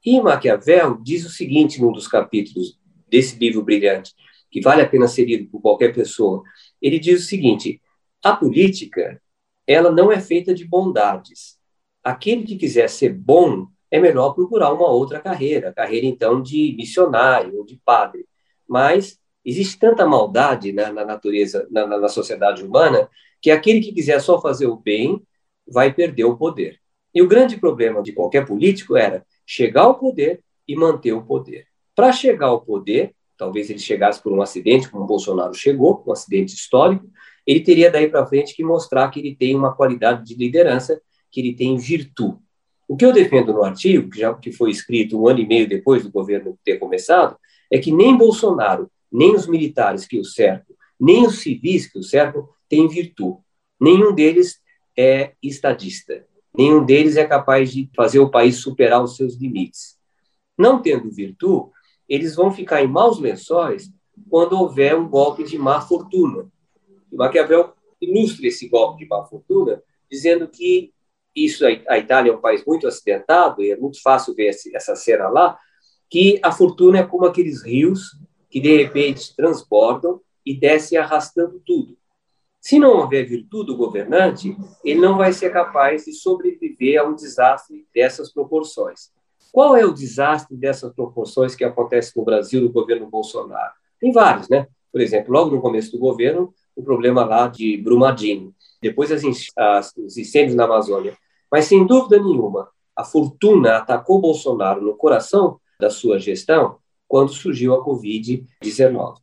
E 0.08 0.22
Maquiavel 0.22 0.96
diz 1.02 1.26
o 1.26 1.28
seguinte 1.28 1.82
num 1.82 1.92
dos 1.92 2.08
capítulos 2.08 2.80
desse 3.10 3.38
livro 3.38 3.62
brilhante, 3.62 4.14
que 4.50 4.58
vale 4.58 4.80
a 4.80 4.88
pena 4.88 5.06
ser 5.06 5.26
lido 5.26 5.50
por 5.50 5.60
qualquer 5.60 5.94
pessoa. 5.94 6.42
Ele 6.80 6.98
diz 6.98 7.20
o 7.20 7.26
seguinte: 7.26 7.78
a 8.24 8.34
política, 8.34 9.20
ela 9.66 9.92
não 9.92 10.10
é 10.10 10.18
feita 10.18 10.54
de 10.54 10.64
bondades. 10.64 11.58
Aquele 12.02 12.44
que 12.44 12.56
quiser 12.56 12.88
ser 12.88 13.12
bom, 13.12 13.66
é 13.90 14.00
melhor 14.00 14.32
procurar 14.32 14.72
uma 14.72 14.88
outra 14.88 15.20
carreira, 15.20 15.74
carreira 15.74 16.06
então 16.06 16.40
de 16.40 16.74
missionário 16.74 17.58
ou 17.58 17.66
de 17.66 17.78
padre. 17.84 18.26
Mas 18.66 19.20
existe 19.44 19.78
tanta 19.78 20.06
maldade 20.06 20.72
na, 20.72 20.90
na 20.90 21.04
natureza, 21.04 21.68
na, 21.70 21.86
na 21.86 22.08
sociedade 22.08 22.64
humana, 22.64 23.10
que 23.42 23.50
aquele 23.50 23.80
que 23.82 23.92
quiser 23.92 24.22
só 24.22 24.40
fazer 24.40 24.68
o 24.68 24.76
bem 24.76 25.22
vai 25.66 25.92
perder 25.92 26.24
o 26.24 26.38
poder. 26.38 26.80
E 27.14 27.20
o 27.20 27.28
grande 27.28 27.58
problema 27.58 28.02
de 28.02 28.12
qualquer 28.12 28.46
político 28.46 28.96
era 28.96 29.22
chegar 29.48 29.84
ao 29.84 29.98
poder 29.98 30.42
e 30.68 30.76
manter 30.76 31.14
o 31.14 31.22
poder. 31.22 31.64
Para 31.96 32.12
chegar 32.12 32.48
ao 32.48 32.60
poder, 32.60 33.14
talvez 33.34 33.70
ele 33.70 33.78
chegasse 33.78 34.22
por 34.22 34.30
um 34.30 34.42
acidente, 34.42 34.90
como 34.90 35.06
Bolsonaro 35.06 35.54
chegou, 35.54 36.04
um 36.06 36.12
acidente 36.12 36.54
histórico, 36.54 37.08
ele 37.46 37.60
teria 37.60 37.90
daí 37.90 38.10
para 38.10 38.26
frente 38.26 38.54
que 38.54 38.62
mostrar 38.62 39.08
que 39.08 39.20
ele 39.20 39.34
tem 39.34 39.56
uma 39.56 39.74
qualidade 39.74 40.22
de 40.22 40.34
liderança, 40.34 41.00
que 41.30 41.40
ele 41.40 41.54
tem 41.54 41.78
virtude. 41.78 42.36
O 42.86 42.94
que 42.94 43.06
eu 43.06 43.12
defendo 43.12 43.54
no 43.54 43.64
artigo, 43.64 44.10
que 44.10 44.18
já 44.18 44.34
que 44.34 44.52
foi 44.52 44.70
escrito 44.70 45.18
um 45.18 45.26
ano 45.26 45.40
e 45.40 45.46
meio 45.46 45.66
depois 45.66 46.02
do 46.02 46.10
governo 46.10 46.58
ter 46.62 46.76
começado, 46.76 47.34
é 47.72 47.78
que 47.78 47.90
nem 47.90 48.16
Bolsonaro, 48.16 48.90
nem 49.10 49.34
os 49.34 49.46
militares 49.46 50.06
que 50.06 50.18
o 50.18 50.24
cercam, 50.24 50.76
nem 51.00 51.26
os 51.26 51.38
civis 51.38 51.90
que 51.90 51.98
o 51.98 52.02
cercam 52.02 52.46
têm 52.68 52.86
virtude. 52.86 53.38
Nenhum 53.80 54.14
deles 54.14 54.60
é 54.94 55.32
estadista. 55.42 56.26
Nenhum 56.58 56.84
deles 56.84 57.16
é 57.16 57.24
capaz 57.24 57.72
de 57.72 57.88
fazer 57.94 58.18
o 58.18 58.30
país 58.30 58.56
superar 58.56 59.00
os 59.00 59.14
seus 59.14 59.36
limites. 59.36 59.96
Não 60.58 60.82
tendo 60.82 61.08
virtude, 61.08 61.70
eles 62.08 62.34
vão 62.34 62.50
ficar 62.50 62.82
em 62.82 62.88
maus 62.88 63.20
lençóis 63.20 63.92
quando 64.28 64.58
houver 64.58 64.96
um 64.96 65.08
golpe 65.08 65.44
de 65.44 65.56
má 65.56 65.80
fortuna. 65.80 66.50
E 67.12 67.16
Maquiavel 67.16 67.74
ilustra 68.00 68.48
esse 68.48 68.68
golpe 68.68 69.04
de 69.04 69.08
má 69.08 69.24
fortuna 69.24 69.80
dizendo 70.10 70.48
que 70.48 70.92
isso 71.34 71.64
a 71.66 71.98
Itália 71.98 72.32
é 72.32 72.34
um 72.34 72.40
país 72.40 72.64
muito 72.64 72.88
acidentado 72.88 73.62
e 73.62 73.70
é 73.70 73.76
muito 73.76 74.02
fácil 74.02 74.34
ver 74.34 74.50
essa 74.74 74.96
cena 74.96 75.28
lá, 75.28 75.58
que 76.10 76.40
a 76.42 76.50
fortuna 76.50 76.98
é 76.98 77.06
como 77.06 77.26
aqueles 77.26 77.62
rios 77.62 78.16
que 78.50 78.58
de 78.60 78.76
repente 78.76 79.36
transbordam 79.36 80.20
e 80.44 80.58
descem 80.58 80.98
arrastando 80.98 81.60
tudo. 81.64 81.97
Se 82.60 82.78
não 82.78 82.98
houver 82.98 83.26
virtude 83.26 83.66
do 83.66 83.76
governante, 83.76 84.56
ele 84.84 85.00
não 85.00 85.16
vai 85.16 85.32
ser 85.32 85.52
capaz 85.52 86.04
de 86.04 86.12
sobreviver 86.12 87.00
a 87.00 87.04
um 87.04 87.14
desastre 87.14 87.86
dessas 87.94 88.32
proporções. 88.32 89.10
Qual 89.52 89.76
é 89.76 89.84
o 89.84 89.94
desastre 89.94 90.56
dessas 90.56 90.92
proporções 90.92 91.54
que 91.54 91.64
acontece 91.64 92.16
no 92.16 92.24
Brasil 92.24 92.60
no 92.60 92.70
governo 92.70 93.08
Bolsonaro? 93.08 93.72
Tem 94.00 94.12
vários, 94.12 94.48
né? 94.48 94.66
Por 94.92 95.00
exemplo, 95.00 95.32
logo 95.32 95.54
no 95.54 95.60
começo 95.60 95.92
do 95.92 95.98
governo, 95.98 96.52
o 96.74 96.82
problema 96.82 97.24
lá 97.24 97.48
de 97.48 97.76
Brumadinho, 97.76 98.54
depois 98.80 99.10
as, 99.10 99.22
as, 99.56 99.92
os 99.96 100.16
incêndios 100.16 100.54
na 100.54 100.64
Amazônia. 100.64 101.16
Mas, 101.50 101.64
sem 101.64 101.86
dúvida 101.86 102.22
nenhuma, 102.22 102.68
a 102.94 103.04
fortuna 103.04 103.76
atacou 103.76 104.20
Bolsonaro 104.20 104.80
no 104.82 104.96
coração 104.96 105.60
da 105.80 105.90
sua 105.90 106.18
gestão 106.18 106.78
quando 107.06 107.32
surgiu 107.32 107.74
a 107.74 107.84
Covid-19. 107.84 109.16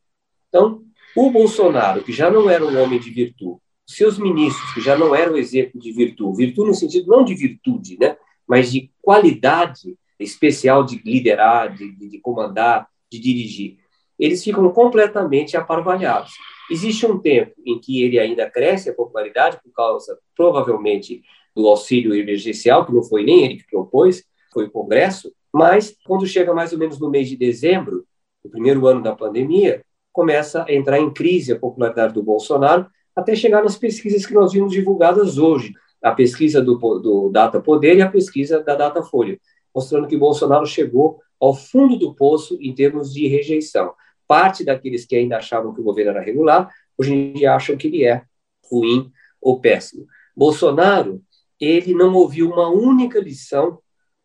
Então, 0.50 0.85
o 1.16 1.32
Bolsonaro, 1.32 2.04
que 2.04 2.12
já 2.12 2.30
não 2.30 2.50
era 2.50 2.66
um 2.66 2.82
homem 2.82 3.00
de 3.00 3.10
virtude, 3.10 3.60
seus 3.88 4.18
ministros, 4.18 4.74
que 4.74 4.82
já 4.82 4.98
não 4.98 5.16
eram 5.16 5.38
exemplo 5.38 5.80
de 5.80 5.92
virtude, 5.92 6.38
virtude 6.38 6.68
no 6.68 6.74
sentido 6.74 7.08
não 7.08 7.24
de 7.24 7.36
virtude, 7.36 7.98
né, 8.00 8.18
mas 8.48 8.72
de 8.72 8.92
qualidade 9.02 9.96
especial 10.20 10.84
de 10.84 11.02
liderar, 11.04 11.74
de, 11.74 11.92
de 12.10 12.20
comandar, 12.20 12.88
de 13.12 13.20
dirigir, 13.20 13.78
eles 14.18 14.44
ficam 14.44 14.70
completamente 14.72 15.56
aparvalhados. 15.56 16.32
Existe 16.70 17.06
um 17.06 17.20
tempo 17.20 17.54
em 17.66 17.80
que 17.80 18.02
ele 18.02 18.18
ainda 18.18 18.50
cresce 18.50 18.90
a 18.90 18.94
popularidade 18.94 19.60
por 19.64 19.72
causa, 19.72 20.18
provavelmente, 20.36 21.22
do 21.56 21.68
auxílio 21.68 22.16
emergencial, 22.16 22.86
que 22.86 22.94
não 22.94 23.04
foi 23.04 23.24
nem 23.24 23.46
ele 23.46 23.58
que 23.58 23.70
propôs, 23.70 24.24
foi 24.52 24.66
o 24.66 24.72
Congresso, 24.72 25.32
mas 25.54 25.96
quando 26.06 26.26
chega 26.26 26.54
mais 26.54 26.74
ou 26.74 26.80
menos 26.80 27.00
no 27.00 27.10
mês 27.10 27.30
de 27.30 27.38
dezembro, 27.38 28.06
o 28.44 28.50
primeiro 28.50 28.88
ano 28.88 29.02
da 29.02 29.16
pandemia, 29.16 29.84
começa 30.16 30.64
a 30.64 30.74
entrar 30.74 30.98
em 30.98 31.14
crise 31.14 31.52
a 31.52 31.60
popularidade 31.60 32.14
do 32.14 32.24
Bolsonaro, 32.24 32.88
até 33.14 33.36
chegar 33.36 33.62
nas 33.62 33.78
pesquisas 33.78 34.26
que 34.26 34.34
nós 34.34 34.54
vimos 34.54 34.72
divulgadas 34.72 35.38
hoje, 35.38 35.74
a 36.02 36.12
pesquisa 36.12 36.62
do, 36.62 36.78
do 37.00 37.30
Data 37.30 37.60
Poder 37.60 37.98
e 37.98 38.02
a 38.02 38.10
pesquisa 38.10 38.64
da 38.64 38.76
Datafolha, 38.76 39.38
mostrando 39.76 40.08
que 40.08 40.16
Bolsonaro 40.16 40.66
chegou 40.66 41.20
ao 41.38 41.54
fundo 41.54 41.98
do 41.98 42.16
poço 42.16 42.58
em 42.62 42.74
termos 42.74 43.14
de 43.14 43.28
rejeição. 43.28 43.94
Parte 44.26 44.64
daqueles 44.64 45.06
que 45.06 45.18
ainda 45.18 45.36
achavam 45.36 45.74
que 45.74 45.82
o 45.82 45.84
governo 45.84 46.12
era 46.12 46.22
regular, 46.22 46.72
hoje 46.98 47.14
em 47.14 47.34
dia 47.34 47.54
acham 47.54 47.76
que 47.76 47.88
ele 47.88 48.06
é 48.06 48.24
ruim 48.72 49.12
ou 49.42 49.60
péssimo. 49.60 50.06
Bolsonaro 50.34 51.22
ele 51.60 51.94
não 51.94 52.14
ouviu 52.14 52.50
uma 52.50 52.70
única 52.70 53.20
lição 53.20 53.80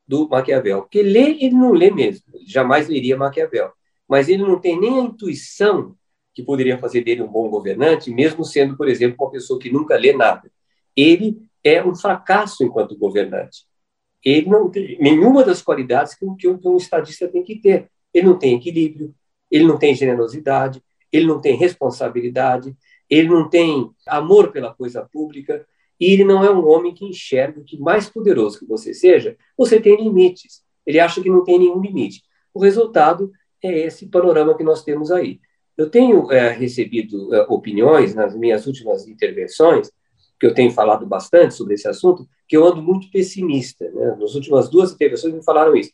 do 0.07 0.29
Maquiavel. 0.29 0.83
Porque 0.83 1.03
ler, 1.03 1.37
ele 1.40 1.55
não 1.55 1.72
lê 1.72 1.90
mesmo, 1.90 2.24
ele 2.33 2.46
jamais 2.46 2.88
leria 2.88 3.16
Maquiavel. 3.16 3.72
Mas 4.11 4.29
ele 4.29 4.42
não 4.42 4.59
tem 4.59 4.79
nem 4.79 4.99
a 4.99 5.05
intuição 5.05 5.94
que 6.35 6.42
poderia 6.42 6.77
fazer 6.77 7.05
dele 7.05 7.23
um 7.23 7.29
bom 7.29 7.49
governante, 7.49 8.11
mesmo 8.11 8.44
sendo, 8.44 8.77
por 8.77 8.88
exemplo, 8.88 9.16
uma 9.20 9.31
pessoa 9.31 9.61
que 9.61 9.70
nunca 9.70 9.96
lê 9.96 10.12
nada. 10.12 10.51
Ele 10.96 11.40
é 11.62 11.85
um 11.85 11.94
fracasso 11.94 12.64
enquanto 12.64 12.99
governante. 12.99 13.64
Ele 14.25 14.51
não 14.51 14.68
tem 14.68 14.99
nenhuma 15.01 15.44
das 15.44 15.62
qualidades 15.62 16.14
que 16.14 16.27
um, 16.27 16.35
que 16.35 16.49
um 16.49 16.77
estadista 16.77 17.29
tem 17.29 17.44
que 17.44 17.61
ter. 17.61 17.88
Ele 18.12 18.27
não 18.27 18.37
tem 18.37 18.57
equilíbrio, 18.57 19.14
ele 19.49 19.64
não 19.64 19.79
tem 19.79 19.94
generosidade, 19.94 20.83
ele 21.12 21.27
não 21.27 21.40
tem 21.40 21.57
responsabilidade, 21.57 22.77
ele 23.09 23.29
não 23.29 23.49
tem 23.49 23.90
amor 24.09 24.51
pela 24.51 24.75
coisa 24.75 25.09
pública, 25.12 25.64
e 26.01 26.12
ele 26.12 26.25
não 26.25 26.42
é 26.42 26.51
um 26.51 26.66
homem 26.66 26.92
que 26.92 27.05
enxerga 27.05 27.62
que, 27.64 27.79
mais 27.79 28.11
poderoso 28.11 28.59
que 28.59 28.66
você 28.66 28.92
seja, 28.92 29.37
você 29.57 29.79
tem 29.79 30.03
limites. 30.03 30.62
Ele 30.85 30.99
acha 30.99 31.23
que 31.23 31.31
não 31.31 31.44
tem 31.44 31.61
nenhum 31.61 31.81
limite. 31.81 32.23
O 32.53 32.61
resultado 32.61 33.31
é 33.62 33.87
esse 33.87 34.07
panorama 34.07 34.57
que 34.57 34.64
nós 34.64 34.83
temos 34.83 35.11
aí. 35.11 35.40
Eu 35.77 35.88
tenho 35.88 36.31
é, 36.31 36.51
recebido 36.51 37.35
é, 37.35 37.42
opiniões 37.49 38.14
nas 38.14 38.35
minhas 38.37 38.66
últimas 38.66 39.07
intervenções, 39.09 39.90
que 40.38 40.46
eu 40.46 40.55
tenho 40.55 40.70
falado 40.70 41.07
bastante 41.07 41.55
sobre 41.55 41.75
esse 41.75 41.88
assunto, 41.88 42.27
que 42.49 42.57
eu 42.57 42.64
ando 42.64 42.83
muito 42.83 43.11
pessimista. 43.11 43.90
Né? 43.90 44.16
Nas 44.18 44.35
últimas 44.35 44.68
duas 44.68 44.92
intervenções 44.92 45.35
me 45.35 45.44
falaram 45.44 45.77
isso. 45.77 45.90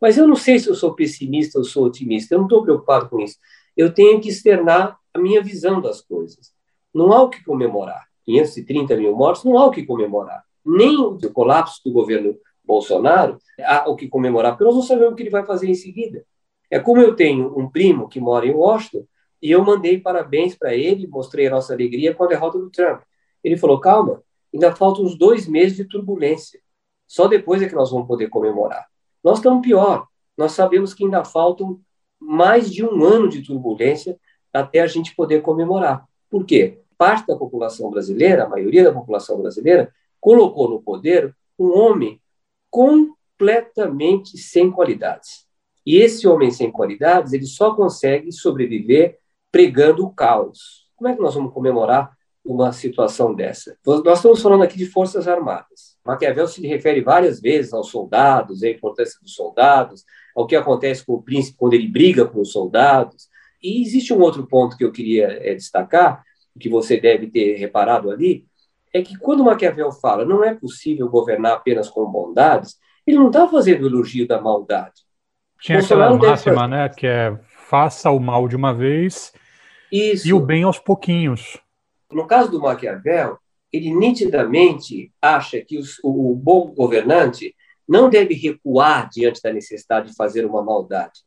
Mas 0.00 0.16
eu 0.16 0.26
não 0.26 0.36
sei 0.36 0.58
se 0.58 0.68
eu 0.68 0.74
sou 0.74 0.94
pessimista 0.94 1.58
ou 1.58 1.64
sou 1.64 1.84
otimista, 1.84 2.34
eu 2.34 2.38
não 2.38 2.46
estou 2.46 2.62
preocupado 2.62 3.08
com 3.08 3.20
isso. 3.20 3.36
Eu 3.76 3.92
tenho 3.92 4.20
que 4.20 4.28
externar 4.28 4.98
a 5.12 5.18
minha 5.18 5.42
visão 5.42 5.80
das 5.80 6.00
coisas. 6.00 6.52
Não 6.94 7.12
há 7.12 7.22
o 7.22 7.28
que 7.28 7.44
comemorar. 7.44 8.06
530 8.24 8.96
mil 8.96 9.14
mortos, 9.14 9.44
não 9.44 9.58
há 9.58 9.66
o 9.66 9.70
que 9.70 9.84
comemorar. 9.84 10.42
Nem 10.64 10.96
o 10.98 11.18
colapso 11.32 11.80
do 11.84 11.92
governo 11.92 12.36
Bolsonaro 12.64 13.38
há 13.60 13.88
o 13.88 13.96
que 13.96 14.08
comemorar, 14.08 14.52
porque 14.52 14.64
nós 14.64 14.74
não 14.74 14.82
sabemos 14.82 15.12
o 15.12 15.16
que 15.16 15.22
ele 15.22 15.30
vai 15.30 15.44
fazer 15.44 15.68
em 15.68 15.74
seguida. 15.74 16.24
É 16.70 16.78
como 16.78 17.00
eu 17.00 17.16
tenho 17.16 17.58
um 17.58 17.68
primo 17.68 18.08
que 18.08 18.20
mora 18.20 18.46
em 18.46 18.54
Washington 18.54 19.04
e 19.42 19.50
eu 19.50 19.64
mandei 19.64 19.98
parabéns 19.98 20.54
para 20.54 20.74
ele, 20.74 21.06
mostrei 21.06 21.46
a 21.46 21.50
nossa 21.50 21.72
alegria 21.72 22.14
com 22.14 22.24
a 22.24 22.26
derrota 22.26 22.58
do 22.58 22.70
Trump. 22.70 23.02
Ele 23.42 23.56
falou: 23.56 23.80
calma, 23.80 24.22
ainda 24.52 24.74
faltam 24.74 25.04
uns 25.04 25.16
dois 25.16 25.46
meses 25.46 25.76
de 25.76 25.84
turbulência. 25.84 26.60
Só 27.06 27.26
depois 27.26 27.60
é 27.62 27.68
que 27.68 27.74
nós 27.74 27.90
vamos 27.90 28.06
poder 28.06 28.28
comemorar. 28.28 28.86
Nós 29.22 29.38
estamos 29.38 29.66
pior. 29.66 30.06
Nós 30.36 30.52
sabemos 30.52 30.94
que 30.94 31.04
ainda 31.04 31.24
faltam 31.24 31.80
mais 32.18 32.72
de 32.72 32.84
um 32.84 33.04
ano 33.04 33.28
de 33.28 33.42
turbulência 33.42 34.18
até 34.52 34.80
a 34.80 34.86
gente 34.86 35.14
poder 35.14 35.42
comemorar. 35.42 36.06
Por 36.28 36.44
quê? 36.44 36.80
parte 37.00 37.26
da 37.26 37.34
população 37.34 37.88
brasileira, 37.88 38.44
a 38.44 38.48
maioria 38.48 38.84
da 38.84 38.92
população 38.92 39.40
brasileira, 39.40 39.90
colocou 40.20 40.68
no 40.68 40.82
poder 40.82 41.34
um 41.58 41.70
homem 41.70 42.20
completamente 42.68 44.36
sem 44.36 44.70
qualidades. 44.70 45.46
E 45.84 45.96
esse 45.96 46.26
homem 46.28 46.50
sem 46.50 46.70
qualidades, 46.70 47.32
ele 47.32 47.46
só 47.46 47.74
consegue 47.74 48.32
sobreviver 48.32 49.18
pregando 49.50 50.04
o 50.04 50.10
caos. 50.10 50.88
Como 50.96 51.08
é 51.08 51.14
que 51.14 51.22
nós 51.22 51.34
vamos 51.34 51.52
comemorar 51.52 52.12
uma 52.44 52.72
situação 52.72 53.34
dessa? 53.34 53.76
Nós 53.86 54.18
estamos 54.18 54.42
falando 54.42 54.62
aqui 54.62 54.76
de 54.76 54.86
Forças 54.86 55.26
Armadas. 55.26 55.96
Maquiavel 56.04 56.46
se 56.46 56.66
refere 56.66 57.00
várias 57.00 57.40
vezes 57.40 57.72
aos 57.72 57.90
soldados, 57.90 58.62
à 58.62 58.68
importância 58.68 59.18
dos 59.20 59.34
soldados, 59.34 60.04
ao 60.36 60.46
que 60.46 60.56
acontece 60.56 61.04
com 61.04 61.14
o 61.14 61.22
príncipe 61.22 61.58
quando 61.58 61.74
ele 61.74 61.88
briga 61.88 62.26
com 62.26 62.40
os 62.40 62.52
soldados. 62.52 63.28
E 63.62 63.82
existe 63.82 64.12
um 64.12 64.20
outro 64.20 64.46
ponto 64.46 64.76
que 64.76 64.84
eu 64.84 64.92
queria 64.92 65.26
é, 65.26 65.54
destacar, 65.54 66.22
que 66.58 66.68
você 66.68 67.00
deve 67.00 67.28
ter 67.28 67.56
reparado 67.56 68.10
ali, 68.10 68.46
é 68.92 69.02
que 69.02 69.16
quando 69.16 69.44
Maquiavel 69.44 69.90
fala 69.92 70.24
não 70.24 70.44
é 70.44 70.54
possível 70.54 71.08
governar 71.08 71.54
apenas 71.54 71.88
com 71.88 72.04
bondades, 72.10 72.76
ele 73.06 73.16
não 73.16 73.28
está 73.28 73.48
fazendo 73.48 73.86
elogio 73.86 74.26
da 74.26 74.40
maldade. 74.40 75.02
Tinha 75.60 75.78
Bolsonaro 75.78 76.14
aquela 76.14 76.30
máxima, 76.30 76.68
né, 76.68 76.88
que 76.88 77.06
é 77.06 77.38
faça 77.70 78.10
o 78.10 78.18
mal 78.18 78.48
de 78.48 78.56
uma 78.56 78.74
vez 78.74 79.32
Isso. 79.92 80.26
e 80.26 80.32
o 80.32 80.40
bem 80.40 80.64
aos 80.64 80.80
pouquinhos. 80.80 81.56
No 82.10 82.26
caso 82.26 82.50
do 82.50 82.60
Maquiavel, 82.60 83.38
ele 83.72 83.94
nitidamente 83.94 85.12
acha 85.22 85.60
que 85.60 85.78
os, 85.78 86.00
o, 86.02 86.32
o 86.32 86.34
bom 86.34 86.74
governante 86.74 87.54
não 87.86 88.10
deve 88.10 88.34
recuar 88.34 89.08
diante 89.08 89.40
da 89.40 89.52
necessidade 89.52 90.08
de 90.08 90.16
fazer 90.16 90.44
uma 90.44 90.62
maldade. 90.62 91.20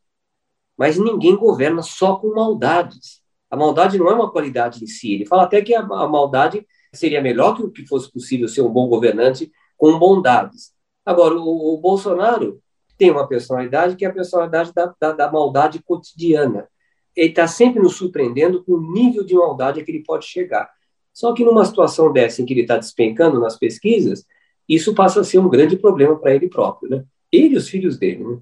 Mas 0.76 0.98
ninguém 0.98 1.36
governa 1.36 1.82
só 1.82 2.16
com 2.16 2.34
maldades. 2.34 3.22
A 3.50 3.56
maldade 3.56 3.96
não 3.96 4.10
é 4.10 4.14
uma 4.14 4.30
qualidade 4.30 4.82
em 4.82 4.86
si. 4.86 5.14
Ele 5.14 5.24
fala 5.26 5.44
até 5.44 5.62
que 5.62 5.74
a, 5.74 5.80
a 5.80 6.08
maldade 6.08 6.66
seria 6.92 7.22
melhor 7.22 7.56
que 7.56 7.62
o 7.62 7.70
que 7.70 7.86
fosse 7.86 8.12
possível 8.12 8.48
ser 8.48 8.60
um 8.62 8.70
bom 8.70 8.88
governante 8.88 9.50
com 9.76 9.98
bondades. 9.98 10.72
Agora, 11.06 11.34
o, 11.34 11.74
o 11.74 11.78
Bolsonaro 11.78 12.60
tem 12.96 13.10
uma 13.10 13.26
personalidade 13.26 13.96
que 13.96 14.04
é 14.04 14.08
a 14.08 14.12
personalidade 14.12 14.72
da, 14.72 14.94
da, 15.00 15.12
da 15.12 15.32
maldade 15.32 15.82
cotidiana. 15.82 16.68
Ele 17.16 17.28
está 17.28 17.46
sempre 17.46 17.80
nos 17.80 17.96
surpreendendo 17.96 18.62
com 18.64 18.72
o 18.72 18.92
nível 18.92 19.24
de 19.24 19.34
maldade 19.34 19.80
a 19.80 19.84
que 19.84 19.90
ele 19.90 20.02
pode 20.02 20.26
chegar. 20.26 20.70
Só 21.12 21.32
que 21.32 21.44
numa 21.44 21.64
situação 21.64 22.12
dessa 22.12 22.42
em 22.42 22.44
que 22.44 22.52
ele 22.52 22.62
está 22.62 22.76
despencando 22.76 23.38
nas 23.38 23.56
pesquisas, 23.56 24.24
isso 24.68 24.94
passa 24.94 25.20
a 25.20 25.24
ser 25.24 25.38
um 25.38 25.48
grande 25.48 25.76
problema 25.76 26.16
para 26.16 26.34
ele 26.34 26.48
próprio, 26.48 26.90
né? 26.90 27.04
Ele 27.30 27.54
e 27.54 27.56
os 27.56 27.68
filhos 27.68 27.98
dele, 27.98 28.24
né? 28.24 28.38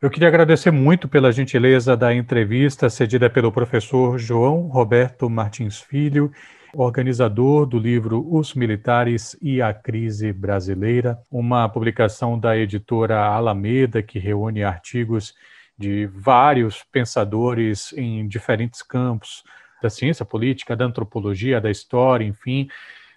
Eu 0.00 0.10
queria 0.10 0.28
agradecer 0.28 0.70
muito 0.70 1.08
pela 1.08 1.32
gentileza 1.32 1.96
da 1.96 2.14
entrevista 2.14 2.90
cedida 2.90 3.30
pelo 3.30 3.50
professor 3.50 4.18
João 4.18 4.68
Roberto 4.68 5.30
Martins 5.30 5.80
Filho, 5.80 6.30
organizador 6.74 7.66
do 7.66 7.78
livro 7.78 8.26
Os 8.30 8.54
Militares 8.54 9.36
e 9.40 9.62
a 9.62 9.72
Crise 9.72 10.32
Brasileira, 10.32 11.18
uma 11.30 11.68
publicação 11.68 12.38
da 12.38 12.56
editora 12.56 13.24
Alameda 13.24 14.02
que 14.02 14.18
reúne 14.18 14.62
artigos 14.62 15.34
de 15.78 16.06
vários 16.06 16.84
pensadores 16.92 17.92
em 17.96 18.26
diferentes 18.26 18.82
campos 18.82 19.42
da 19.82 19.90
ciência 19.90 20.24
política, 20.24 20.76
da 20.76 20.84
antropologia, 20.84 21.60
da 21.60 21.70
história, 21.70 22.24
enfim. 22.24 22.68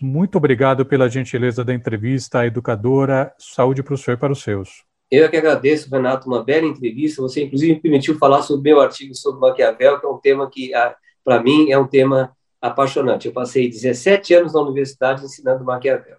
Muito 0.02 0.38
obrigado 0.38 0.86
pela 0.86 1.10
gentileza 1.10 1.64
da 1.64 1.74
entrevista, 1.74 2.46
educadora. 2.46 3.34
Saúde 3.38 3.82
para 3.82 3.94
o 3.94 3.98
senhor 3.98 4.18
e 4.18 4.20
para 4.20 4.34
os 4.34 4.42
seus. 4.44 4.84
Eu 5.10 5.26
é 5.26 5.30
que 5.30 5.38
agradeço, 5.38 5.90
Renato, 5.90 6.28
uma 6.28 6.44
bela 6.44 6.68
entrevista. 6.68 7.22
Você, 7.22 7.46
inclusive, 7.46 7.76
me 7.76 7.80
permitiu 7.80 8.18
falar 8.18 8.42
sobre 8.42 8.60
o 8.60 8.76
meu 8.76 8.82
artigo 8.82 9.16
sobre 9.16 9.40
Maquiavel, 9.40 10.00
que 10.00 10.06
é 10.06 10.10
um 10.10 10.18
tema 10.20 10.50
que, 10.50 10.74
ah, 10.74 10.96
para 11.24 11.42
mim, 11.42 11.72
é 11.72 11.78
um 11.78 11.88
tema 11.88 12.36
apaixonante. 12.62 13.28
Eu 13.28 13.34
passei 13.34 13.70
17 13.70 14.34
anos 14.34 14.54
na 14.54 14.62
universidade 14.62 15.24
ensinando 15.24 15.64
Maquiavel. 15.64 16.18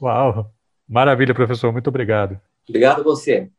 Uau! 0.00 0.50
Maravilha, 0.88 1.34
professor. 1.34 1.72
Muito 1.72 1.88
obrigado. 1.88 2.40
Obrigado 2.68 3.00
a 3.00 3.04
você. 3.04 3.50